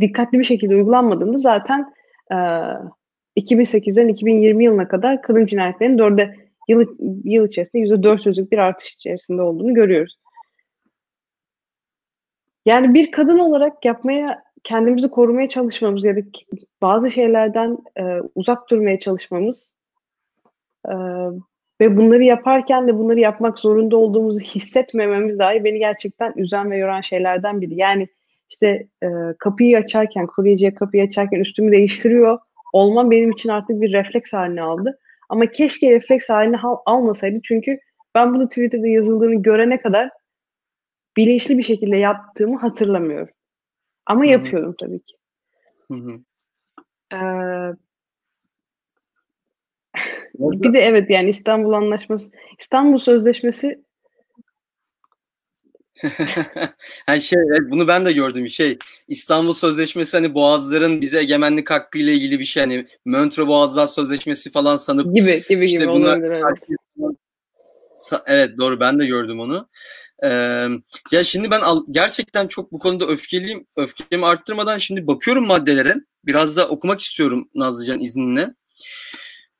[0.00, 1.94] dikkatli bir şekilde uygulanmadığında zaten
[2.30, 2.36] e,
[3.36, 6.36] 2008'den 2020 yılına kadar kadın cinayetlerinin dörde
[6.68, 6.86] yıl,
[7.24, 10.18] yıl içerisinde yüzde dört bir artış içerisinde olduğunu görüyoruz.
[12.66, 16.20] Yani bir kadın olarak yapmaya kendimizi korumaya çalışmamız ya da
[16.82, 19.72] bazı şeylerden e, uzak durmaya çalışmamız
[20.88, 20.94] e,
[21.80, 27.00] ve bunları yaparken de bunları yapmak zorunda olduğumuzu hissetmememiz dahi beni gerçekten üzen ve yoran
[27.00, 27.74] şeylerden biri.
[27.74, 28.08] Yani
[28.50, 32.38] işte e, kapıyı açarken, kuryeciye kapıyı açarken üstümü değiştiriyor
[32.72, 34.98] olmam benim için artık bir refleks haline aldı.
[35.28, 37.78] Ama keşke refleks haline al almasaydı çünkü
[38.14, 40.10] ben bunu Twitter'da yazıldığını görene kadar
[41.16, 43.28] bilinçli bir şekilde yaptığımı hatırlamıyorum.
[44.06, 44.30] Ama Hı-hı.
[44.30, 45.16] yapıyorum tabii ki.
[45.92, 46.20] Hı-hı.
[47.12, 47.76] Ee,
[50.62, 53.82] bir de evet yani İstanbul Anlaşması, İstanbul Sözleşmesi
[57.08, 57.38] yani şey
[57.70, 62.44] bunu ben de gördüm şey İstanbul Sözleşmesi hani boğazların bize egemenlik hakkı ile ilgili bir
[62.44, 66.44] şey hani Montreux Boğazlar Sözleşmesi falan sanıp gibi gibi işte gibi buna, evet.
[68.26, 69.68] evet doğru ben de gördüm onu.
[71.12, 73.66] Ya şimdi ben al, gerçekten çok bu konuda öfkeliyim.
[73.76, 75.94] Öfkemi arttırmadan şimdi bakıyorum maddelere.
[76.24, 78.54] Biraz da okumak istiyorum Nazlıcan izninle.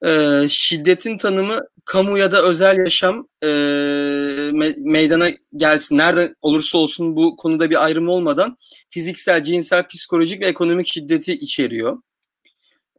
[0.07, 5.99] Ee, şiddetin tanımı kamu ya da özel yaşam e, me- meydana gelsin.
[5.99, 8.57] Nereden olursa olsun bu konuda bir ayrım olmadan
[8.91, 11.99] fiziksel, cinsel, psikolojik ve ekonomik şiddeti içeriyor.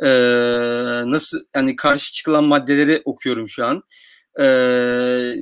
[0.03, 0.07] Ee,
[1.11, 3.83] nasıl yani karşı çıkılan maddeleri okuyorum şu an.
[4.39, 5.33] Ee,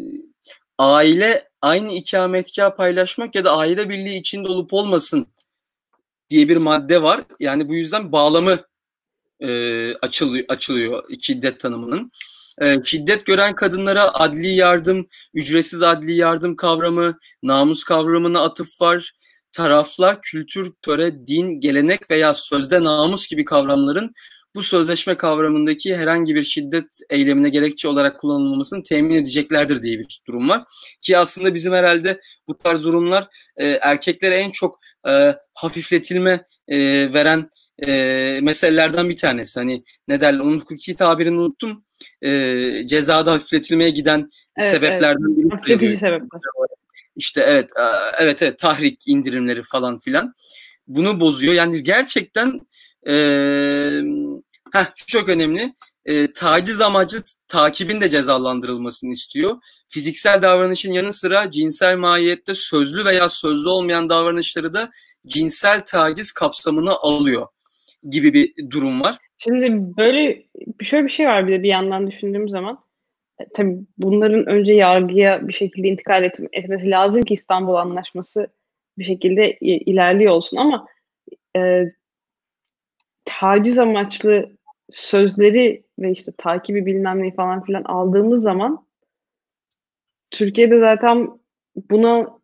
[0.82, 5.28] aile aynı ikametgah paylaşmak ya da aile birliği içinde olup olmasın
[6.30, 7.24] diye bir madde var.
[7.40, 8.66] Yani bu yüzden bağlamı
[9.40, 12.12] e, açılıyor, açılıyor şiddet tanımının.
[12.62, 19.12] E, şiddet gören kadınlara adli yardım, ücretsiz adli yardım kavramı, namus kavramına atıf var.
[19.52, 24.14] Taraflar kültür, töre, din, gelenek veya sözde namus gibi kavramların
[24.56, 30.50] bu sözleşme kavramındaki herhangi bir şiddet eylemine gerekçe olarak kullanılmamasını temin edeceklerdir diye bir durum
[30.50, 30.64] var.
[31.02, 36.78] Ki aslında bizim herhalde bu tarz durumlar e, erkeklere en çok e, hafifletilme e,
[37.14, 37.50] veren
[37.88, 39.60] e, meselelerden bir tanesi.
[39.60, 41.86] Hani ne derler onun hukuki tabirini unuttum.
[42.22, 45.50] E, cezada hafifletilmeye giden evet, sebeplerden biri.
[45.50, 46.42] Hafifletici sebepler.
[47.16, 47.84] İşte evet, e,
[48.20, 50.34] evet evet tahrik indirimleri falan filan.
[50.88, 51.54] Bunu bozuyor.
[51.54, 52.60] Yani gerçekten
[53.08, 53.14] e,
[54.74, 55.74] heh, şu çok önemli.
[56.06, 59.58] E, taciz amacı takibin de cezalandırılmasını istiyor.
[59.88, 64.92] Fiziksel davranışın yanı sıra cinsel mahiyette sözlü veya sözlü olmayan davranışları da
[65.28, 67.48] cinsel taciz kapsamına alıyor
[68.10, 69.18] gibi bir durum var.
[69.38, 70.44] Şimdi böyle
[70.82, 72.80] şöyle bir şey var bir de bir yandan düşündüğüm zaman.
[73.42, 78.48] E, tabii bunların önce yargıya bir şekilde intikal et, etmesi lazım ki İstanbul Anlaşması
[78.98, 80.88] bir şekilde ilerliyor olsun ama
[81.58, 81.84] e,
[83.40, 84.52] taciz amaçlı
[84.92, 88.86] sözleri ve işte takibi bilmem ne falan filan aldığımız zaman
[90.32, 91.30] Türkiye'de zaten
[91.90, 92.40] buna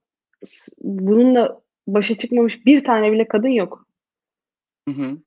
[0.81, 3.87] bununla başa çıkmamış bir tane bile kadın yok.
[4.87, 5.17] Hı hı.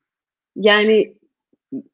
[0.57, 1.15] Yani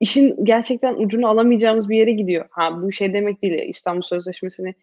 [0.00, 2.46] işin gerçekten ucunu alamayacağımız bir yere gidiyor.
[2.50, 4.74] Ha bu şey demek değil İstanbul Sözleşmesi'ni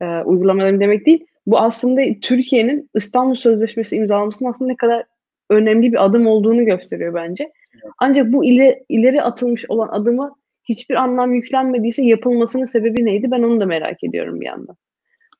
[0.00, 1.26] e, uygulamalarım demek değil.
[1.46, 5.04] Bu aslında Türkiye'nin İstanbul Sözleşmesi imzalamasının aslında ne kadar
[5.50, 7.52] önemli bir adım olduğunu gösteriyor bence.
[7.98, 13.30] Ancak bu ileri, ileri atılmış olan adımı hiçbir anlam yüklenmediyse yapılmasının sebebi neydi?
[13.30, 14.76] Ben onu da merak ediyorum bir yandan.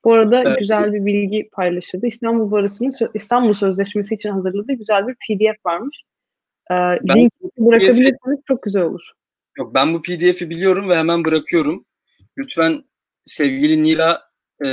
[0.04, 0.58] Bu arada evet.
[0.58, 2.06] güzel bir bilgi paylaşıldı.
[2.06, 6.02] İstanbul Barası'nın İstanbul Sözleşmesi için hazırladığı güzel bir PDF varmış.
[6.70, 9.02] Ee, link bırakabilirseniz çok güzel olur.
[9.58, 11.84] Yok ben bu PDF'i biliyorum ve hemen bırakıyorum.
[12.38, 12.84] Lütfen
[13.24, 14.22] sevgili Nila
[14.64, 14.70] e,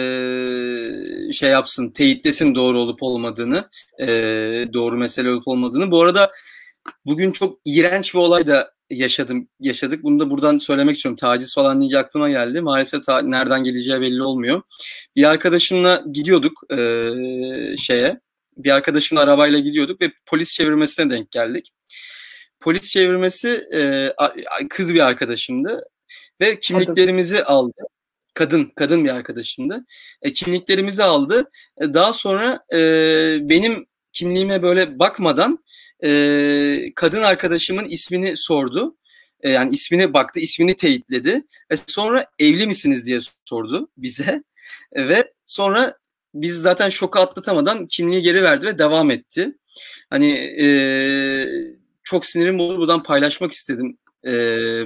[1.32, 4.08] şey yapsın, teyitlesin doğru olup olmadığını, e,
[4.74, 5.92] doğru mesele olup olmadığını.
[5.92, 6.32] Bu arada
[7.06, 10.04] bugün çok iğrenç bir olay da yaşadım, yaşadık.
[10.04, 11.18] Bunu da buradan söylemek istiyorum.
[11.18, 12.62] Taciz falan deyince aklıma geldi.
[12.62, 14.62] Maalesef ta- nereden geleceği belli olmuyor.
[15.16, 16.78] Bir arkadaşımla gidiyorduk e,
[17.78, 18.20] şeye.
[18.58, 21.74] Bir arkadaşımla arabayla gidiyorduk ve polis çevirmesine denk geldik.
[22.60, 24.14] Polis çevirmesi e,
[24.70, 25.84] kız bir arkadaşımdı
[26.42, 27.82] ve kimliklerimizi aldı
[28.38, 29.86] kadın kadın bir arkadaşımdı.
[30.22, 31.52] E, kimliklerimizi aldı.
[31.82, 32.80] E, daha sonra e,
[33.42, 35.60] benim kimliğime böyle bakmadan
[36.04, 38.98] e, kadın arkadaşımın ismini sordu.
[39.42, 44.44] E, yani ismine baktı, ismini teyitledi ve sonra evli misiniz diye sordu bize.
[44.92, 45.98] E, ve sonra
[46.34, 49.58] biz zaten şoku atlatamadan kimliği geri verdi ve devam etti.
[50.10, 50.32] Hani
[50.62, 50.68] e,
[52.04, 52.78] çok sinirim oldu.
[52.78, 54.32] Buradan paylaşmak istedim e,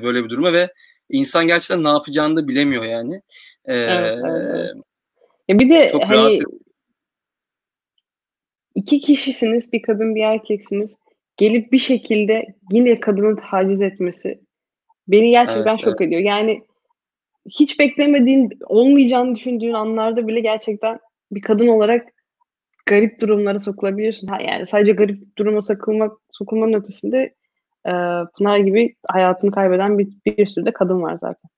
[0.04, 0.74] böyle bir duruma ve
[1.10, 3.21] insan gerçekten ne yapacağını da bilemiyor yani.
[3.65, 4.76] Ee, evet, evet.
[5.47, 6.45] Ya bir de çok hani rahatsız...
[8.76, 10.97] iki kişisiniz, bir kadın bir erkeksiniz.
[11.41, 14.41] Gelip bir şekilde yine kadını taciz etmesi
[15.08, 16.08] beni gerçekten evet, şok evet.
[16.08, 16.21] ediyor.
[16.21, 16.63] Yani
[17.49, 20.99] hiç beklemediğin, olmayacağını düşündüğün anlarda bile gerçekten
[21.32, 22.08] bir kadın olarak
[22.86, 24.30] garip durumlara sokulabiliyorsun.
[24.47, 27.17] Yani sadece garip duruma sokulmak, sokulmanın ötesinde
[27.86, 27.91] e,
[28.38, 31.49] Pınar gibi hayatını kaybeden bir, bir sürü de kadın var zaten.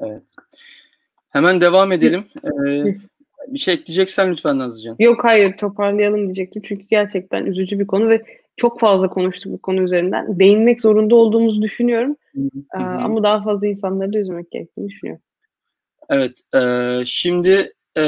[0.00, 0.22] Evet.
[1.30, 2.24] Hemen devam edelim.
[2.44, 2.96] Ee,
[3.48, 4.96] bir şey ekleyeceksen lütfen Nazlıcan.
[4.98, 6.62] Yok hayır toparlayalım diyecektim.
[6.66, 8.22] Çünkü gerçekten üzücü bir konu ve
[8.58, 10.38] çok fazla konuştuk bu konu üzerinden.
[10.38, 12.16] Değinmek zorunda olduğumuzu düşünüyorum.
[12.74, 15.22] Ee, ama daha fazla insanları da üzmek gerektiğini düşünüyorum.
[16.10, 16.40] Evet.
[16.54, 16.60] E,
[17.06, 18.02] şimdi e,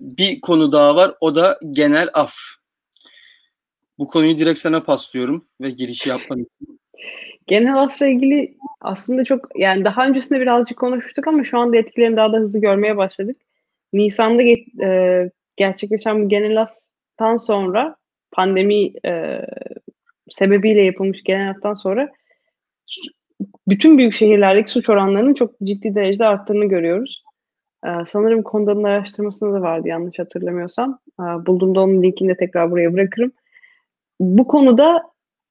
[0.00, 1.14] bir konu daha var.
[1.20, 2.34] O da genel af.
[3.98, 6.80] Bu konuyu direkt sana paslıyorum ve girişi yapman için.
[7.46, 12.32] Genel afla ilgili aslında çok yani daha öncesinde birazcık konuştuk ama şu anda etkilerini daha
[12.32, 13.36] da hızlı görmeye başladık.
[13.92, 14.42] Nisan'da
[14.82, 17.96] e, gerçekleşen bu genel aftan sonra
[18.32, 19.46] pandemi e,
[20.30, 22.08] sebebiyle yapılmış genel aftan sonra
[23.68, 27.22] bütün büyük şehirlerdeki suç oranlarının çok ciddi derecede arttığını görüyoruz.
[27.86, 30.98] Ee, sanırım Konda'nın araştırmasında da vardı yanlış hatırlamıyorsam.
[31.20, 33.32] Ee, bulduğumda onun linkini de tekrar buraya bırakırım.
[34.20, 35.02] Bu konuda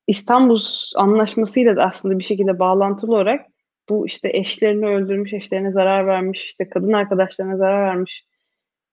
[0.08, 0.60] İstanbul
[0.96, 3.46] Anlaşması'yla da aslında bir şekilde bağlantılı olarak
[3.90, 8.26] bu işte eşlerini öldürmüş, eşlerine zarar vermiş, işte kadın arkadaşlarına zarar vermiş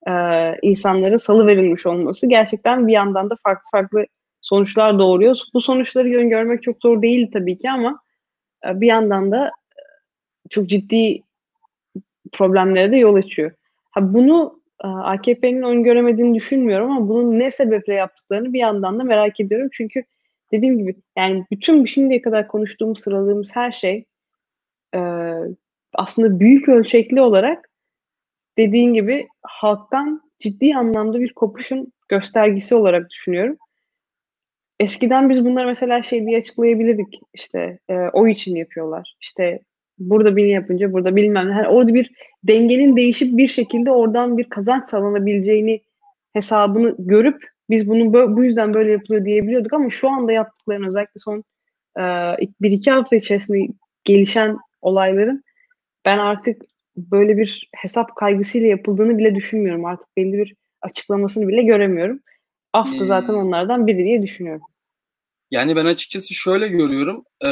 [0.09, 0.13] e,
[0.63, 4.07] insanların salı verilmiş olması gerçekten bir yandan da farklı farklı
[4.41, 5.37] sonuçlar doğuruyor.
[5.55, 8.01] Bu sonuçları görmek çok zor değil tabii ki ama
[8.67, 9.83] e, bir yandan da e,
[10.51, 11.23] çok ciddi
[12.33, 13.53] problemlere de yol açıyor.
[13.91, 19.41] Ha, bunu e, AKP'nin öngöremediğini düşünmüyorum ama bunun ne sebeple yaptıklarını bir yandan da merak
[19.41, 19.69] ediyorum.
[19.73, 20.05] Çünkü
[20.53, 24.05] dediğim gibi yani bütün şimdiye kadar konuştuğumuz sıraladığımız her şey
[24.95, 25.01] e,
[25.95, 27.66] aslında büyük ölçekli olarak
[28.59, 33.57] dediğin gibi halktan ciddi anlamda bir kopuşun göstergesi olarak düşünüyorum.
[34.81, 39.15] Eskiden biz bunları mesela şey diye açıklayabilirdik işte e, o için yapıyorlar.
[39.21, 39.61] İşte
[39.99, 42.11] burada birini yapınca burada bilmem yani orada bir
[42.45, 45.81] dengenin değişip bir şekilde oradan bir kazanç sağlanabileceğini
[46.33, 51.45] hesabını görüp biz bunu bu yüzden böyle yapılıyor diyebiliyorduk ama şu anda yaptıklarını özellikle son
[51.99, 52.03] e,
[52.61, 53.73] bir iki hafta içerisinde
[54.05, 55.45] gelişen olayların
[56.05, 56.63] ben artık
[56.97, 59.85] böyle bir hesap kaygısıyla yapıldığını bile düşünmüyorum.
[59.85, 62.21] Artık belli bir açıklamasını bile göremiyorum.
[62.73, 63.41] Af da zaten hmm.
[63.41, 64.67] onlardan biri diye düşünüyorum.
[65.51, 67.25] Yani ben açıkçası şöyle görüyorum.
[67.45, 67.49] E,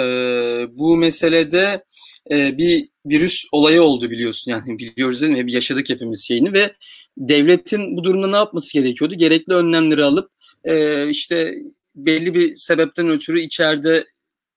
[0.79, 1.85] bu meselede
[2.31, 4.51] e, bir virüs olayı oldu biliyorsun.
[4.51, 5.53] Yani biliyoruz değil mi?
[5.53, 6.73] Yaşadık hepimiz şeyini ve
[7.19, 9.15] devletin bu durumda ne yapması gerekiyordu?
[9.15, 10.31] Gerekli önlemleri alıp
[10.65, 11.55] e, işte
[11.95, 14.05] belli bir sebepten ötürü içeride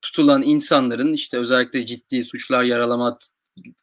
[0.01, 3.17] tutulan insanların işte özellikle ciddi suçlar yaralama,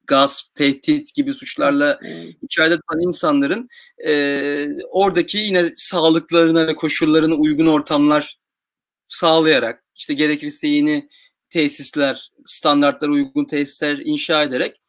[0.06, 1.98] gasp, tehdit gibi suçlarla
[2.42, 3.68] içeride tutan insanların
[4.06, 8.38] e, oradaki yine sağlıklarına ve koşullarına uygun ortamlar
[9.08, 11.08] sağlayarak işte gerekirse yeni
[11.50, 14.80] tesisler, standartlara uygun tesisler inşa ederek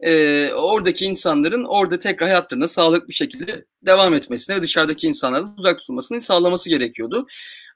[0.00, 5.78] e, oradaki insanların orada tekrar hayatlarına sağlıklı bir şekilde devam etmesine ve dışarıdaki insanlardan uzak
[5.78, 7.26] tutulmasını sağlaması gerekiyordu.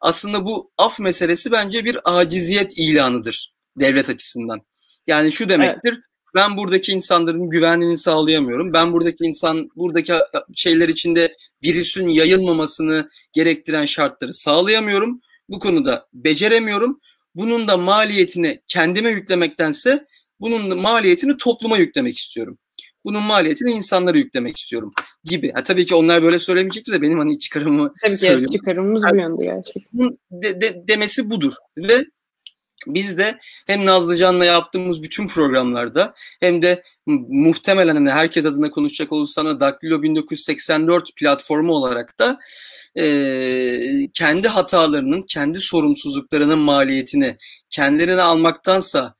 [0.01, 4.61] Aslında bu af meselesi bence bir aciziyet ilanıdır devlet açısından.
[5.07, 5.93] Yani şu demektir.
[5.93, 6.08] Evet.
[6.35, 8.73] Ben buradaki insanların güvenliğini sağlayamıyorum.
[8.73, 10.13] Ben buradaki insan buradaki
[10.55, 15.21] şeyler içinde virüsün yayılmamasını gerektiren şartları sağlayamıyorum.
[15.49, 17.01] bu konuda beceremiyorum.
[17.35, 20.07] Bunun da maliyetini kendime yüklemektense
[20.41, 22.59] bunun da maliyetini topluma yüklemek istiyorum.
[23.05, 24.91] Bunun maliyetini insanlara yüklemek istiyorum
[25.25, 25.53] gibi.
[25.53, 28.53] Ha, tabii ki onlar böyle söylemeyecekti de benim hani çıkarımı tabii ki söylüyorum.
[28.53, 30.19] çıkarımımız bu yönde gerçekten.
[30.31, 31.53] De, de, demesi budur.
[31.77, 32.05] Ve
[32.89, 36.83] biz de hem Nazlıcan'la yaptığımız bütün programlarda hem de
[37.29, 42.39] muhtemelen hani herkes adına konuşacak olursa Daktilo 1984 platformu olarak da
[42.99, 47.37] e, kendi hatalarının, kendi sorumsuzluklarının maliyetini
[47.71, 49.15] kendilerine almaktansa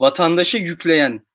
[0.00, 1.26] vatandaşa yükleyen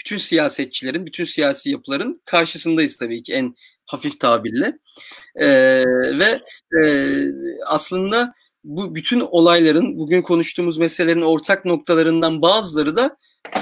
[0.00, 3.54] bütün siyasetçilerin, bütün siyasi yapıların karşısındayız tabii ki en
[3.86, 4.78] hafif tabirle.
[5.36, 5.48] E,
[6.18, 6.40] ve
[6.84, 6.88] e,
[7.66, 13.16] aslında bu bütün olayların, bugün konuştuğumuz meselelerin ortak noktalarından bazıları da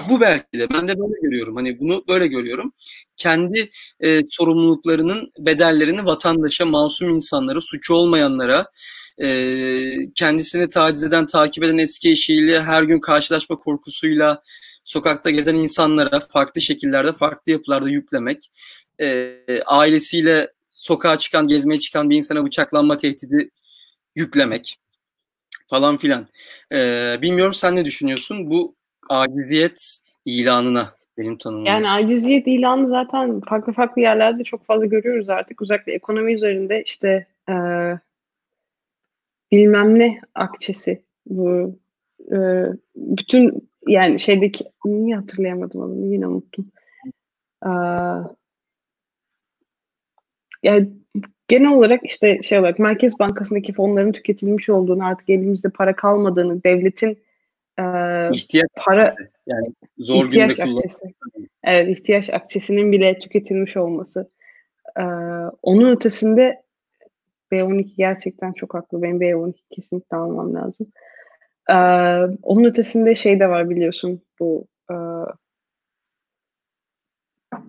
[0.08, 0.70] bu belki de.
[0.70, 1.56] Ben de böyle görüyorum.
[1.56, 2.72] Hani bunu böyle görüyorum.
[3.16, 8.66] Kendi e, sorumluluklarının bedellerini vatandaşa, masum insanlara, suçu olmayanlara,
[9.22, 9.78] e,
[10.14, 14.42] kendisini taciz eden, takip eden eski eşiyle her gün karşılaşma korkusuyla
[14.84, 18.50] sokakta gezen insanlara farklı şekillerde, farklı yapılarda yüklemek,
[19.00, 19.36] e,
[19.66, 23.50] ailesiyle sokağa çıkan, gezmeye çıkan bir insana bıçaklanma tehdidi
[24.16, 24.78] yüklemek
[25.70, 26.26] falan filan.
[26.72, 28.74] Ee, bilmiyorum sen ne düşünüyorsun bu
[29.08, 31.64] aciziyet ilanına benim tanımım.
[31.64, 35.62] Yani aciziyet ilanı zaten farklı farklı yerlerde çok fazla görüyoruz artık.
[35.62, 37.54] Özellikle ekonomi üzerinde işte e,
[39.52, 41.78] bilmem ne akçesi bu
[42.32, 42.38] e,
[42.96, 46.72] bütün yani şeydeki niye hatırlayamadım onu yine unuttum.
[47.66, 47.70] Ee,
[50.62, 50.88] yani
[51.48, 57.18] genel olarak işte şey olarak Merkez Bankası'ndaki fonların tüketilmiş olduğunu artık elimizde para kalmadığını devletin
[57.78, 57.84] e,
[58.32, 59.14] ihtiyaç para
[59.46, 59.66] yani
[59.98, 61.14] zor ihtiyaç akçesi.
[61.64, 64.30] Evet ihtiyaç akçesinin bile tüketilmiş olması.
[64.98, 65.02] E,
[65.62, 66.62] onun ötesinde
[67.52, 69.02] B12 gerçekten çok haklı.
[69.02, 70.86] Benim B12 kesinlikle almam lazım.
[71.70, 71.74] Ee,
[72.42, 74.94] onun ötesinde şey de var biliyorsun bu e,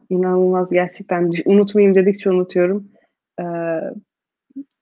[0.09, 2.87] inanılmaz gerçekten unutmayayım dedikçe unutuyorum.
[3.39, 3.43] Ee,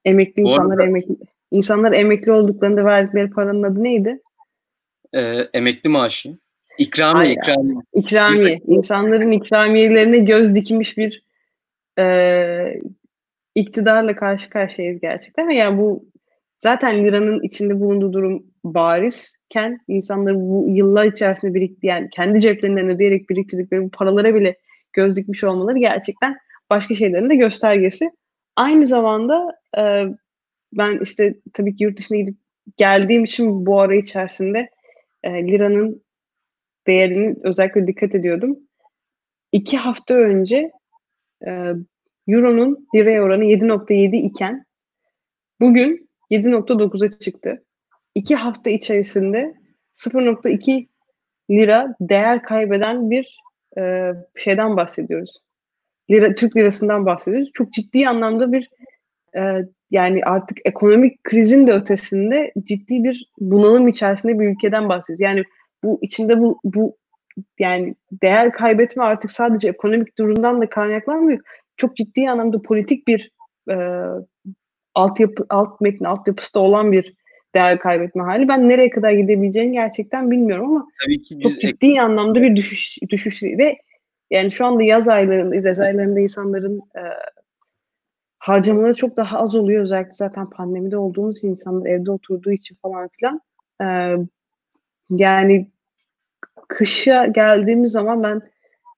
[0.05, 1.15] emekli insanlar arada, emekli
[1.51, 4.21] insanlar emekli olduklarında verdikleri paranın adı neydi?
[5.13, 5.21] E,
[5.53, 6.37] emekli maaşı.
[6.77, 7.75] İkramiye, ikramiye.
[7.93, 8.59] İkramiye.
[8.67, 11.23] İnsanların ikramiyelerine göz dikmiş bir
[11.99, 12.81] e,
[13.55, 15.49] iktidarla karşı karşıyayız gerçekten.
[15.49, 16.05] Yani bu
[16.59, 23.29] zaten liranın içinde bulunduğu durum barizken insanlar bu yıllar içerisinde birikti yani kendi ceplerinden ödeyerek
[23.29, 24.55] biriktirdikleri bu paralara bile
[24.93, 26.37] göz dikmiş olmaları gerçekten
[26.69, 28.11] başka şeylerin de göstergesi.
[28.55, 30.05] Aynı zamanda e,
[30.73, 32.37] ben işte tabii ki yurt dışına gidip
[32.77, 34.69] geldiğim için bu ara içerisinde
[35.23, 36.03] e, liranın
[36.87, 38.59] değerini özellikle dikkat ediyordum.
[39.51, 40.71] İki hafta önce
[41.47, 41.73] e,
[42.27, 44.65] Euro'nun liraya oranı 7.7 iken
[45.59, 47.65] bugün 7.9'a çıktı.
[48.15, 49.53] İki hafta içerisinde
[49.93, 50.87] 0.2
[51.51, 53.37] lira değer kaybeden bir
[53.77, 55.37] e, şeyden bahsediyoruz.
[56.11, 57.49] Lira, Türk lirasından bahsediyoruz.
[57.53, 58.69] Çok ciddi anlamda bir
[59.35, 59.41] e,
[59.91, 65.21] yani artık ekonomik krizin de ötesinde ciddi bir bunalım içerisinde bir ülkeden bahsediyoruz.
[65.21, 65.43] Yani
[65.83, 66.97] bu içinde bu bu
[67.59, 71.39] yani değer kaybetme artık sadece ekonomik durumdan da kaynaklanmıyor.
[71.77, 73.31] Çok ciddi anlamda politik bir
[73.71, 73.75] e,
[74.95, 77.13] altyapı, alt metni, altyapısı da olan bir
[77.55, 78.47] değer kaybetme hali.
[78.47, 82.97] Ben nereye kadar gidebileceğini gerçekten bilmiyorum ama Tabii ki çok ciddi ek- anlamda bir düşüş
[83.09, 83.77] düşüş ve
[84.31, 87.01] yani şu anda yaz aylarında, yaz aylarında insanların e,
[88.37, 89.83] harcamaları çok daha az oluyor.
[89.83, 93.41] Özellikle zaten pandemide olduğumuz için insanlar evde oturduğu için falan filan.
[93.81, 93.87] E,
[95.09, 95.67] yani
[96.67, 98.41] kışa geldiğimiz zaman ben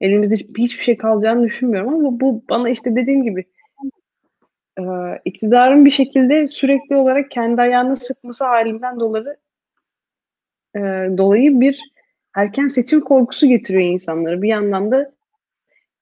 [0.02, 3.46] elimizde hiçbir şey kalacağını düşünmüyorum ama bu bana işte dediğim gibi
[4.80, 4.84] e,
[5.26, 9.38] iktidarın bir şekilde sürekli olarak kendi ayağını sıkması halinden dolayı
[10.76, 10.80] e,
[11.18, 11.80] dolayı bir
[12.36, 14.42] erken seçim korkusu getiriyor insanları.
[14.42, 15.12] Bir yandan da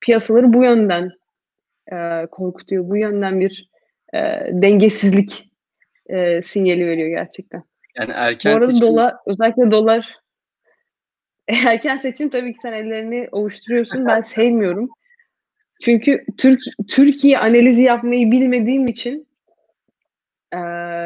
[0.01, 1.11] piyasaları bu yönden
[1.91, 2.89] e, korkutuyor.
[2.89, 3.69] Bu yönden bir
[4.13, 4.19] e,
[4.51, 5.51] dengesizlik
[6.09, 7.63] e, sinyali veriyor gerçekten.
[7.99, 8.87] Yani erken Bu arada seçim...
[8.87, 10.17] dolar, özellikle dolar
[11.65, 14.05] erken seçim tabii ki sen ellerini ovuşturuyorsun.
[14.05, 14.89] Ben sevmiyorum.
[15.81, 19.27] Çünkü Türk Türkiye analizi yapmayı bilmediğim için
[20.53, 20.59] e,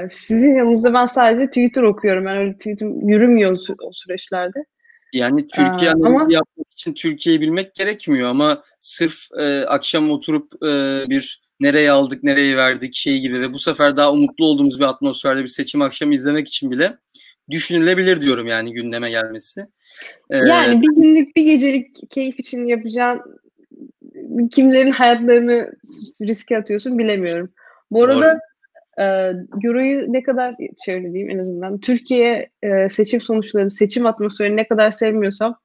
[0.10, 2.26] sizin yanınızda ben sadece Twitter okuyorum.
[2.26, 4.66] Ben öyle Twitter yürümüyor o, süreçlerde.
[5.14, 6.28] Yani Türkiye ee, ama...
[6.30, 12.58] yapmak için Türkiye'yi bilmek gerekmiyor ama sırf e, akşam oturup e, bir nereye aldık, nereye
[12.58, 16.48] verdik şey gibi ve bu sefer daha umutlu olduğumuz bir atmosferde bir seçim akşamı izlemek
[16.48, 16.98] için bile
[17.50, 19.68] düşünülebilir diyorum yani gündeme gelmesi.
[20.30, 23.22] Ee, yani bir günlük bir gecelik keyif için yapacağın
[24.52, 25.72] kimlerin hayatlarını
[26.22, 27.54] riske atıyorsun bilemiyorum.
[27.92, 28.40] Bu arada
[28.98, 29.04] e,
[29.64, 30.56] Euro'yu ne kadar
[30.86, 35.56] şöyle diyeyim en azından Türkiye e, seçim sonuçları, seçim atmosferini ne kadar sevmiyorsam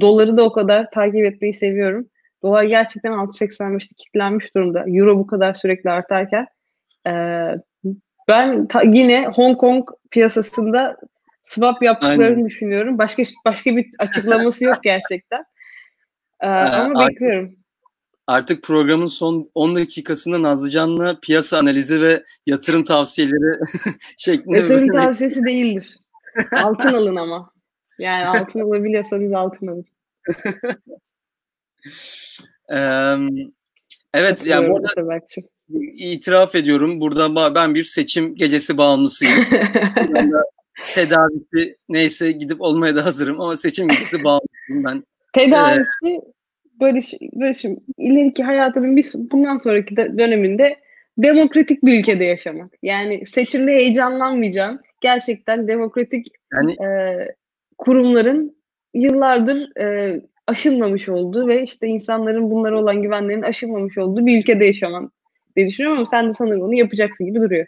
[0.00, 2.08] doları da o kadar takip etmeyi seviyorum.
[2.42, 4.84] Dolar gerçekten 6.85'te kilitlenmiş durumda.
[4.88, 6.46] Euro bu kadar sürekli artarken
[7.06, 7.12] e,
[8.28, 10.96] ben ta, yine Hong Kong piyasasında
[11.42, 12.46] swap yaptıklarını Aynen.
[12.46, 12.98] düşünüyorum.
[12.98, 15.44] Başka başka bir açıklaması yok gerçekten.
[16.40, 17.54] Ee, ama bekliyorum.
[18.30, 23.60] Artık programın son 10 dakikasında Nazlıcan'la piyasa analizi ve yatırım tavsiyeleri
[24.16, 24.58] şeklinde.
[24.58, 25.98] Yatırım tavsiyesi değildir.
[26.62, 27.50] Altın alın ama.
[27.98, 29.84] Yani altın alabiliyorsanız altın alın.
[34.14, 35.20] evet yani burada
[35.92, 37.00] itiraf ediyorum.
[37.00, 39.44] Burada ben bir seçim gecesi bağımlısıyım.
[40.94, 45.04] tedavisi neyse gidip olmaya da hazırım ama seçim gecesi bağımlısıyım ben.
[45.32, 46.39] Tedavisi ee,
[46.80, 50.76] böyle şimdi ileriki hayatının bir bundan sonraki de, döneminde
[51.18, 52.72] demokratik bir ülkede yaşamak.
[52.82, 54.80] Yani seçimde heyecanlanmayacağım.
[55.00, 57.18] Gerçekten demokratik yani, e,
[57.78, 58.56] kurumların
[58.94, 65.10] yıllardır e, aşılmamış olduğu ve işte insanların bunlara olan güvenlerinin aşılmamış olduğu bir ülkede yaşaman
[65.56, 67.66] diye düşünüyorum ama sen de sanırım onu yapacaksın gibi duruyor.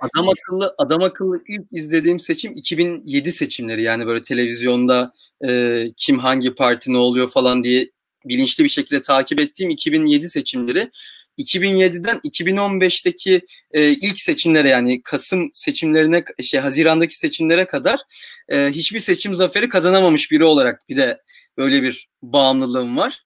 [0.00, 5.12] Adam akıllı adam akıllı ilk izlediğim seçim 2007 seçimleri yani böyle televizyonda
[5.48, 7.90] e, kim hangi parti ne oluyor falan diye
[8.24, 10.90] bilinçli bir şekilde takip ettiğim 2007 seçimleri
[11.38, 18.00] 2007'den 2015'teki e, ilk seçimlere yani Kasım seçimlerine şey Haziran'daki seçimlere kadar
[18.48, 21.22] e, hiçbir seçim zaferi kazanamamış biri olarak bir de
[21.56, 23.24] böyle bir bağımlılığım var.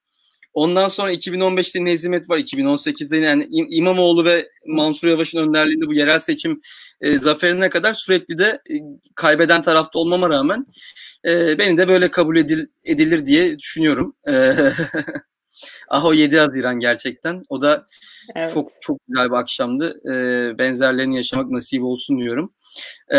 [0.54, 2.38] Ondan sonra 2015'te Nezimet var.
[2.38, 6.60] 2018'de yani İmamoğlu ve Mansur Yavaş'ın önderliğinde bu yerel seçim
[7.00, 8.74] e, zaferine kadar sürekli de e,
[9.14, 10.66] kaybeden tarafta olmama rağmen
[11.26, 14.16] e, beni de böyle kabul edil, edilir diye düşünüyorum.
[14.28, 14.54] E,
[15.88, 17.44] Aho 7 Haziran gerçekten.
[17.48, 17.86] O da
[18.36, 18.50] evet.
[18.54, 20.00] çok çok güzel bir akşamdı.
[20.12, 22.52] E, benzerlerini yaşamak nasip olsun diyorum.
[23.14, 23.18] E,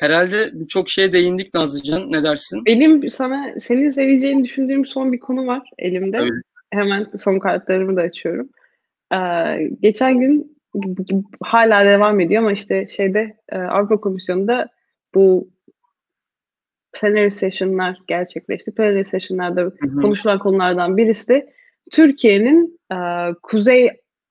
[0.00, 2.12] herhalde çok şeye değindik Nazlıcan.
[2.12, 2.64] Ne dersin?
[2.66, 6.18] Benim sana senin seveceğini düşündüğüm son bir konu var elimde.
[6.18, 6.34] Öyle.
[6.70, 8.48] Hemen son kartlarımı da açıyorum.
[9.12, 9.16] Ee,
[9.80, 10.56] geçen gün
[11.42, 14.68] hala devam ediyor ama işte şeyde e, Avrupa Komisyonu'nda
[15.14, 15.50] bu
[16.92, 18.74] plenary session'lar gerçekleşti.
[18.74, 20.00] Plenary session'larda hı hı.
[20.00, 21.52] konuşulan konulardan birisi de
[21.92, 22.96] Türkiye'nin e,
[23.42, 23.90] Kuzey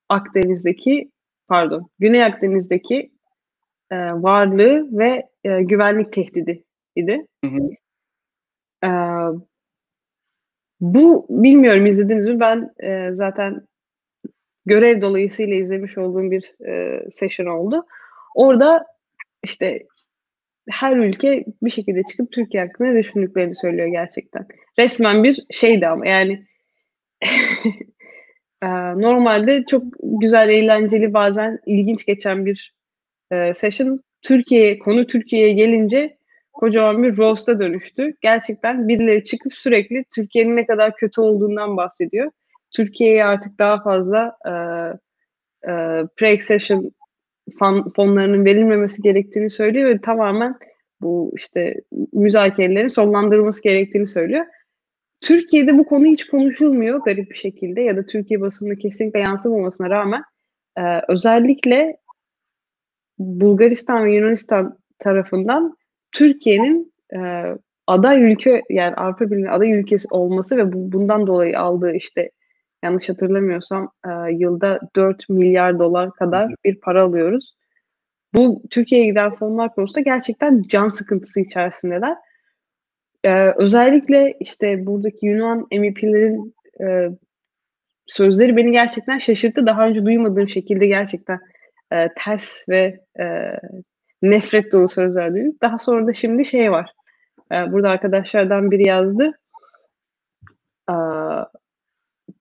[0.09, 1.11] Akdeniz'deki
[1.47, 3.11] pardon Güney Akdeniz'deki
[3.91, 6.63] e, varlığı ve e, güvenlik tehdidi
[6.95, 7.25] idi.
[7.45, 7.69] Hı hı.
[8.83, 8.89] E,
[10.79, 12.39] bu bilmiyorum izlediniz mi?
[12.39, 13.67] Ben e, zaten
[14.65, 17.85] görev dolayısıyla izlemiş olduğum bir e, session oldu.
[18.35, 18.85] Orada
[19.43, 19.83] işte
[20.69, 24.47] her ülke bir şekilde çıkıp Türkiye hakkında ne düşündüklerini söylüyor gerçekten.
[24.79, 26.45] Resmen bir şeydi ama yani
[29.01, 32.73] normalde çok güzel, eğlenceli, bazen ilginç geçen bir
[33.31, 36.17] e, session Türkiye konu Türkiye'ye gelince
[36.53, 38.13] kocaman bir roast'a dönüştü.
[38.21, 42.31] Gerçekten birileri çıkıp sürekli Türkiye'nin ne kadar kötü olduğundan bahsediyor.
[42.75, 44.51] Türkiye'ye artık daha fazla e,
[45.71, 45.71] e,
[46.17, 46.91] pre-accession
[47.95, 50.55] fonlarının verilmemesi gerektiğini söylüyor ve tamamen
[51.01, 51.75] bu işte
[52.13, 54.45] müzakerelerin sonlandırılması gerektiğini söylüyor.
[55.21, 60.23] Türkiye'de bu konu hiç konuşulmuyor garip bir şekilde ya da Türkiye basında kesinlikle yansımamasına rağmen
[60.77, 61.97] e, özellikle
[63.19, 65.77] Bulgaristan ve Yunanistan tarafından
[66.11, 67.19] Türkiye'nin e,
[67.87, 72.31] aday ülke yani Avrupa Birliği aday ülkesi olması ve bu, bundan dolayı aldığı işte
[72.83, 77.53] yanlış hatırlamıyorsam e, yılda 4 milyar dolar kadar bir para alıyoruz.
[78.33, 82.15] Bu Türkiye'ye giden fonlar konusunda gerçekten can sıkıntısı içerisindeler.
[83.23, 87.09] E, özellikle işte buradaki Yunan MEP'lerin e,
[88.07, 89.65] sözleri beni gerçekten şaşırttı.
[89.65, 91.39] Daha önce duymadığım şekilde gerçekten
[91.93, 93.25] e, ters ve e,
[94.21, 95.57] nefret dolu sözler duydum.
[95.61, 96.93] Daha sonra da şimdi şey var.
[97.51, 99.31] E, burada arkadaşlardan biri yazdı.
[100.89, 100.95] E,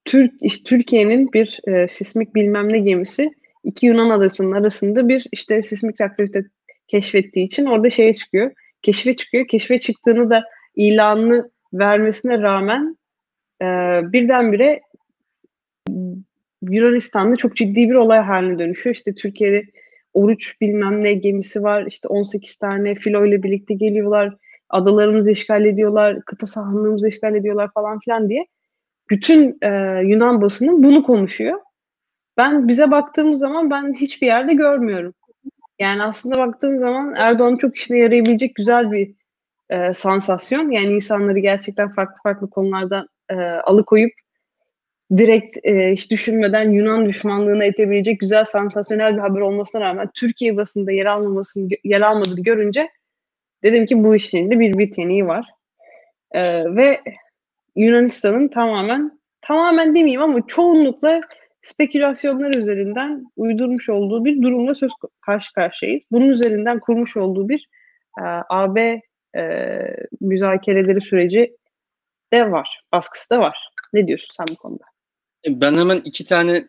[0.04, 0.32] Türk
[0.64, 3.30] Türkiye'nin bir e, sismik bilmem ne gemisi
[3.64, 6.42] iki Yunan adasının arasında bir işte sismik aktivite
[6.88, 8.52] keşfettiği için orada şeye çıkıyor.
[8.82, 9.46] Keşfe çıkıyor.
[9.48, 10.44] Keşfe çıktığını da
[10.76, 12.96] ilanını vermesine rağmen
[13.62, 13.66] e,
[14.12, 14.80] birdenbire
[16.62, 18.96] Yunanistan'da çok ciddi bir olay haline dönüşüyor.
[18.96, 19.64] İşte Türkiye'de
[20.14, 21.86] oruç bilmem ne gemisi var.
[21.86, 24.36] İşte 18 tane filo ile birlikte geliyorlar.
[24.68, 26.20] Adalarımızı işgal ediyorlar.
[26.26, 28.46] Kıta sahanlığımızı işgal ediyorlar falan filan diye.
[29.10, 29.68] Bütün e,
[30.04, 31.60] Yunan basını bunu konuşuyor.
[32.36, 35.14] Ben bize baktığımız zaman ben hiçbir yerde görmüyorum.
[35.78, 39.14] Yani aslında baktığım zaman Erdoğan çok işine yarayabilecek güzel bir
[39.70, 40.70] e, sansasyon.
[40.70, 44.12] Yani insanları gerçekten farklı farklı konulardan e, alıkoyup
[45.16, 50.92] direkt e, hiç düşünmeden Yunan düşmanlığına itebilecek güzel sansasyonel bir haber olmasına rağmen Türkiye basında
[50.92, 52.88] yer almamasını yer almadığını görünce
[53.62, 55.46] dedim ki bu işin de bir biteniği var.
[56.32, 57.00] E, ve
[57.76, 61.20] Yunanistan'ın tamamen tamamen demeyeyim ama çoğunlukla
[61.62, 66.02] spekülasyonlar üzerinden uydurmuş olduğu bir durumla söz karşı karşıyayız.
[66.10, 67.68] Bunun üzerinden kurmuş olduğu bir
[68.20, 69.00] e, AB
[69.36, 69.42] e,
[70.20, 71.56] müzakereleri süreci
[72.32, 72.82] de var.
[72.92, 73.68] Baskısı da var.
[73.92, 74.84] Ne diyorsun sen bu konuda?
[75.46, 76.68] Ben hemen iki tane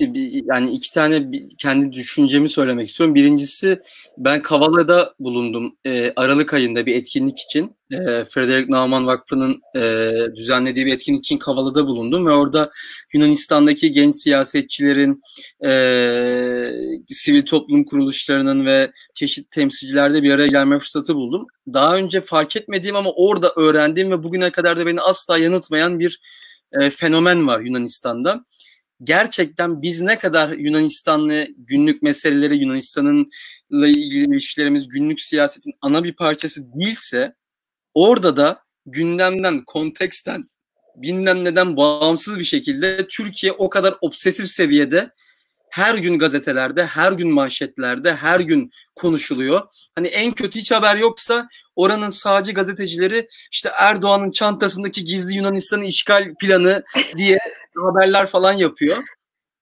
[0.00, 3.14] yani iki tane kendi düşüncemi söylemek istiyorum.
[3.14, 3.82] Birincisi
[4.18, 7.76] ben Kavala'da bulundum e, Aralık ayında bir etkinlik için.
[7.90, 12.70] E, Frederick Naumann Vakfı'nın e, düzenlediği bir etkinlik için Kavala'da bulundum ve orada
[13.12, 15.22] Yunanistan'daki genç siyasetçilerin,
[15.64, 15.70] e,
[17.08, 21.46] sivil toplum kuruluşlarının ve çeşitli temsilcilerde bir araya gelme fırsatı buldum.
[21.72, 26.20] Daha önce fark etmediğim ama orada öğrendiğim ve bugüne kadar da beni asla yanıltmayan bir
[26.72, 28.44] e, fenomen var Yunanistan'da.
[29.02, 36.72] Gerçekten biz ne kadar Yunanistanlı günlük meseleleri Yunanistan'ınla ilgili ilişkilerimiz günlük siyasetin ana bir parçası
[36.74, 37.34] değilse
[37.94, 40.50] orada da gündemden, konteksten
[40.96, 45.10] bilmem neden bağımsız bir şekilde Türkiye o kadar obsesif seviyede
[45.76, 49.60] her gün gazetelerde, her gün manşetlerde, her gün konuşuluyor.
[49.94, 56.34] Hani en kötü hiç haber yoksa oranın sağcı gazetecileri işte Erdoğan'ın çantasındaki gizli Yunanistan'ın işgal
[56.40, 56.84] planı
[57.16, 57.38] diye
[57.76, 58.96] haberler falan yapıyor.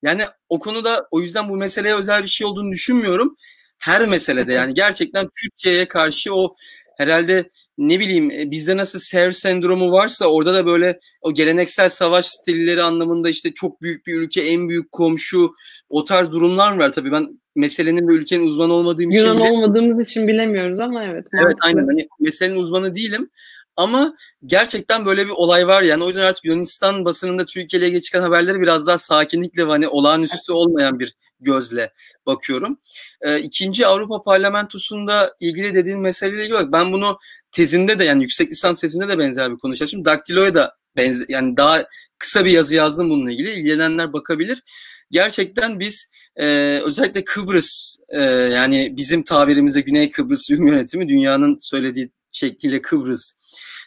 [0.03, 3.37] Yani o konuda o yüzden bu meseleye özel bir şey olduğunu düşünmüyorum.
[3.79, 6.55] Her meselede yani gerçekten Türkiye'ye karşı o
[6.97, 7.45] herhalde
[7.79, 12.83] ne bileyim e, bizde nasıl Ser sendromu varsa orada da böyle o geleneksel savaş stilleri
[12.83, 15.55] anlamında işte çok büyük bir ülke, en büyük komşu
[15.89, 16.93] o tarz durumlar var.
[16.93, 19.45] Tabii ben meselenin ve ülkenin uzmanı olmadığım Yunan için...
[19.45, 21.27] Yunan olmadığımız için bilemiyoruz ama evet.
[21.45, 23.31] Evet aynen hani meselenin uzmanı değilim.
[23.77, 24.17] Ama
[24.47, 28.61] gerçekten böyle bir olay var yani o yüzden artık Yunanistan basınında Türkiye ile çıkan haberleri
[28.61, 31.93] biraz daha sakinlikle ve hani olağanüstü olmayan bir gözle
[32.27, 32.79] bakıyorum.
[33.21, 37.19] Ee, ikinci Avrupa Parlamentosu'nda ilgili dediğin meseleyle ilgili olarak ben bunu
[37.53, 40.05] tezimde de yani yüksek lisans tezimde de benzer bir konu çalıştım.
[40.05, 41.85] Daktilo'ya da benzer yani daha
[42.19, 43.51] kısa bir yazı yazdım bununla ilgili.
[43.51, 44.63] İlgilenenler bakabilir.
[45.11, 46.07] Gerçekten biz
[46.37, 46.47] e,
[46.85, 53.33] özellikle Kıbrıs e, yani bizim tabirimizde Güney Kıbrıs Yönetimi dünyanın söylediği şekliyle Kıbrıs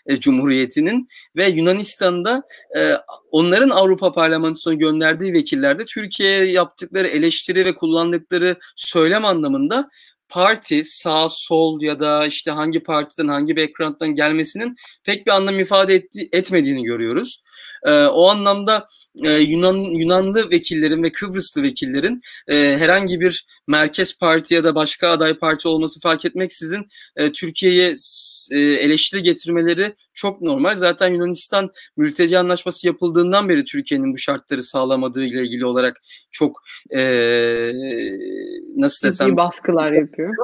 [0.08, 2.44] e, Cumhuriyeti'nin ve Yunanistan'da
[2.78, 2.94] e,
[3.32, 9.90] onların Avrupa Parlamentosu'na gönderdiği vekillerde Türkiye'ye yaptıkları eleştiri ve kullandıkları söylem anlamında
[10.30, 15.96] parti sağ sol ya da işte hangi partiden hangi background'dan gelmesinin pek bir anlam ifade
[15.96, 17.44] etti, etmediğini görüyoruz.
[17.88, 18.88] E, o anlamda
[19.24, 25.10] e, Yunan Yunanlı vekillerin ve Kıbrıslı vekillerin e, herhangi bir merkez parti ya da başka
[25.10, 27.94] aday parti olması fark etmeksizin e, Türkiye'ye
[28.52, 30.76] e, eleştiri getirmeleri çok normal.
[30.76, 36.62] Zaten Yunanistan mülteci anlaşması yapıldığından beri Türkiye'nin bu şartları sağlamadığı ile ilgili olarak çok
[36.96, 37.02] e,
[38.76, 40.36] nasıl desem baskılar yapıyor.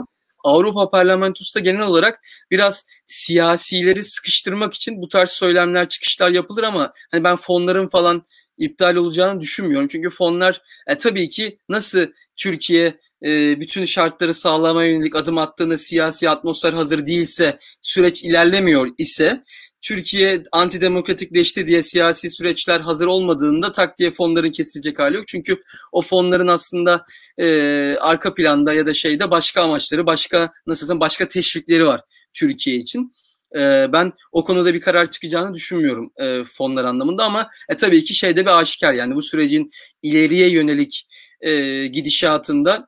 [0.43, 2.21] Avrupa Parlamentosu genel olarak
[2.51, 8.23] biraz siyasileri sıkıştırmak için bu tarz söylemler, çıkışlar yapılır ama hani ben fonların falan
[8.57, 9.87] iptal olacağını düşünmüyorum.
[9.87, 16.29] Çünkü fonlar e, tabii ki nasıl Türkiye e, bütün şartları sağlamaya yönelik adım attığında siyasi
[16.29, 19.43] atmosfer hazır değilse, süreç ilerlemiyor ise
[19.83, 25.27] Türkiye antidemokratikleşti diye siyasi süreçler hazır olmadığında tak diye fonların kesilecek hali yok.
[25.27, 25.61] Çünkü
[25.91, 27.05] o fonların aslında
[27.39, 32.01] e, arka planda ya da şeyde başka amaçları, başka nasıl başka teşvikleri var
[32.33, 33.13] Türkiye için.
[33.55, 38.13] E, ben o konuda bir karar çıkacağını düşünmüyorum e, fonlar anlamında ama e, tabii ki
[38.13, 39.69] şeyde bir aşikar yani bu sürecin
[40.01, 41.07] ileriye yönelik
[41.41, 42.87] e, gidişatında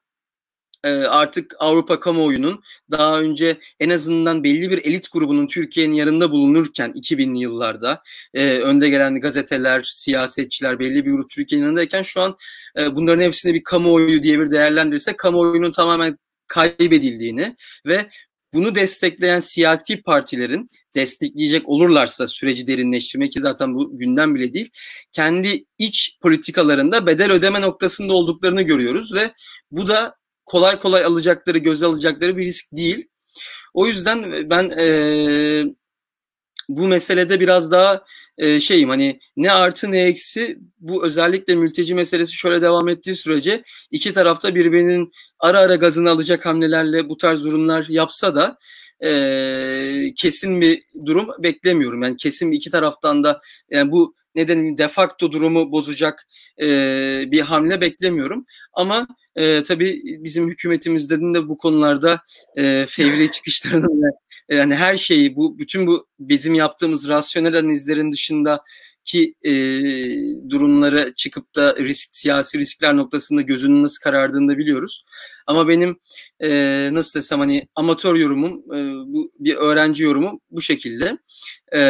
[0.89, 7.39] artık Avrupa kamuoyunun daha önce en azından belli bir elit grubunun Türkiye'nin yanında bulunurken 2000'li
[7.39, 8.01] yıllarda
[8.33, 12.37] e, önde gelen gazeteler, siyasetçiler belli bir grup Türkiye'nin yanındayken şu an
[12.79, 16.17] e, bunların hepsini bir kamuoyu diye bir değerlendirirse kamuoyunun tamamen
[16.47, 17.55] kaybedildiğini
[17.85, 18.09] ve
[18.53, 24.69] bunu destekleyen siyasi partilerin destekleyecek olurlarsa süreci derinleştirmek ki zaten bu günden bile değil.
[25.11, 29.31] Kendi iç politikalarında bedel ödeme noktasında olduklarını görüyoruz ve
[29.71, 30.15] bu da
[30.45, 33.07] kolay kolay alacakları, göze alacakları bir risk değil.
[33.73, 34.87] O yüzden ben e,
[36.69, 38.03] bu meselede biraz daha
[38.37, 43.63] e, şeyim hani ne artı ne eksi bu özellikle mülteci meselesi şöyle devam ettiği sürece
[43.91, 48.57] iki tarafta birbirinin ara ara gazını alacak hamlelerle bu tarz durumlar yapsa da
[49.03, 52.03] e, kesin bir durum beklemiyorum.
[52.03, 56.27] Yani kesin iki taraftan da yani bu neden de facto durumu bozacak
[56.61, 56.67] e,
[57.27, 58.45] bir hamle beklemiyorum.
[58.73, 62.21] Ama e, tabii bizim hükümetimizden de bu konularda
[62.57, 64.11] e, fevri çıkışlarının
[64.49, 68.63] yani her şeyi bu bütün bu bizim yaptığımız rasyonel analizlerin dışında
[69.05, 69.51] ki e,
[70.49, 75.05] durumlara çıkıp da risk siyasi riskler noktasında gözünün nasıl karardığını da biliyoruz.
[75.47, 75.99] Ama benim
[76.43, 76.49] e,
[76.91, 78.77] nasıl desem hani amatör yorumum, e,
[79.13, 81.17] bu bir öğrenci yorumum bu şekilde.
[81.75, 81.81] E,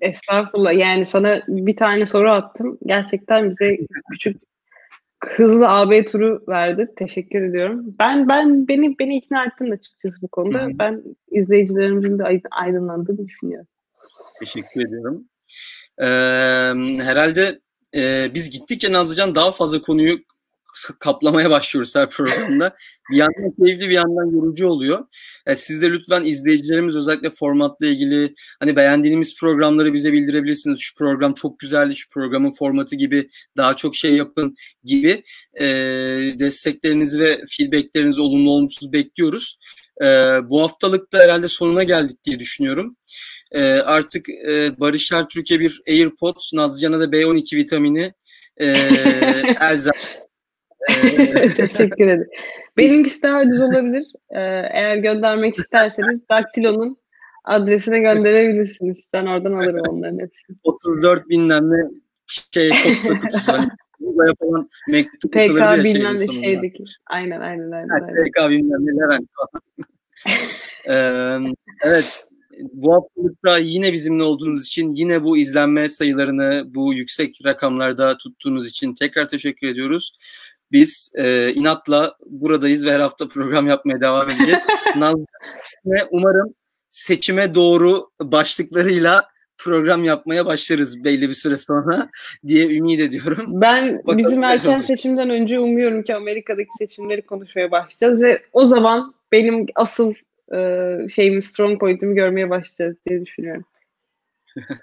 [0.00, 0.74] Estağfurullah.
[0.78, 2.78] Yani sana bir tane soru attım.
[2.86, 3.76] Gerçekten bize
[4.12, 4.42] küçük
[5.24, 6.88] hızlı AB turu verdi.
[6.96, 7.94] Teşekkür ediyorum.
[7.98, 10.62] Ben ben beni beni ikna ettin açıkçası bu konuda.
[10.62, 10.78] Hı-hı.
[10.78, 13.66] Ben izleyicilerimizin de aydınlandığını düşünüyorum.
[14.40, 15.24] Teşekkür ediyorum.
[15.98, 16.04] Ee,
[17.02, 17.60] herhalde
[17.94, 20.18] e, biz gittikçe Nazlıcan daha fazla konuyu
[20.98, 22.76] kaplamaya başlıyoruz her programda.
[23.10, 25.04] Bir yandan keyifli bir yandan yorucu oluyor.
[25.46, 30.80] Yani siz de lütfen izleyicilerimiz özellikle formatla ilgili hani beğendiğiniz programları bize bildirebilirsiniz.
[30.80, 35.22] Şu program çok güzeldi, şu programın formatı gibi daha çok şey yapın gibi
[35.60, 35.66] e,
[36.38, 39.58] desteklerinizi ve feedbacklerinizi olumlu olumsuz bekliyoruz.
[40.02, 40.06] E,
[40.44, 42.96] bu haftalık da herhalde sonuna geldik diye düşünüyorum.
[43.52, 48.12] E, artık e, Barış Ertürk'e bir AirPods, Nazlıcan'a da B12 vitamini,
[48.56, 48.66] e,
[49.60, 49.92] Elzem
[51.56, 52.28] Teşekkür ederim.
[52.76, 54.04] Benimkisi daha ucuz olabilir.
[54.30, 54.40] Ee,
[54.72, 56.96] eğer göndermek isterseniz Daktilo'nun
[57.44, 59.04] adresine gönderebilirsiniz.
[59.12, 60.56] Ben oradan alırım onların hepsini.
[60.64, 61.88] 34 binden ne
[62.54, 63.52] şey posta kutusu.
[63.52, 63.68] Hani
[64.28, 66.84] yapılan mektup PK bilmem ne şeydeki.
[67.06, 67.88] Aynen aynen aynen.
[67.88, 68.24] aynen.
[68.24, 69.62] PK bilmem ne Levent falan.
[70.88, 72.24] ee, evet
[72.72, 78.94] bu haftalıkta yine bizimle olduğunuz için, yine bu izlenme sayılarını bu yüksek rakamlarda tuttuğunuz için
[78.94, 80.12] tekrar teşekkür ediyoruz.
[80.72, 84.60] Biz e, inatla buradayız ve her hafta program yapmaya devam edeceğiz.
[85.86, 86.54] ve umarım
[86.90, 92.08] seçime doğru başlıklarıyla program yapmaya başlarız belli bir süre sonra
[92.46, 93.44] diye ümit ediyorum.
[93.48, 99.14] Ben Bakalım bizim erken seçimden önce umuyorum ki Amerika'daki seçimleri konuşmaya başlayacağız ve o zaman
[99.32, 100.14] benim asıl
[100.52, 103.64] e, şeyimi, strong point'imi görmeye başlayacağız diye düşünüyorum.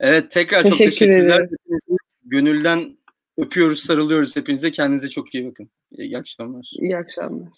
[0.00, 1.40] evet tekrar Teşekkür çok teşekkürler.
[1.40, 1.98] Ederim.
[2.24, 2.96] Gönülden
[3.36, 4.70] Öpüyoruz, sarılıyoruz hepinize.
[4.70, 5.70] Kendinize çok iyi bakın.
[5.90, 6.70] İyi akşamlar.
[6.80, 7.48] İyi akşamlar.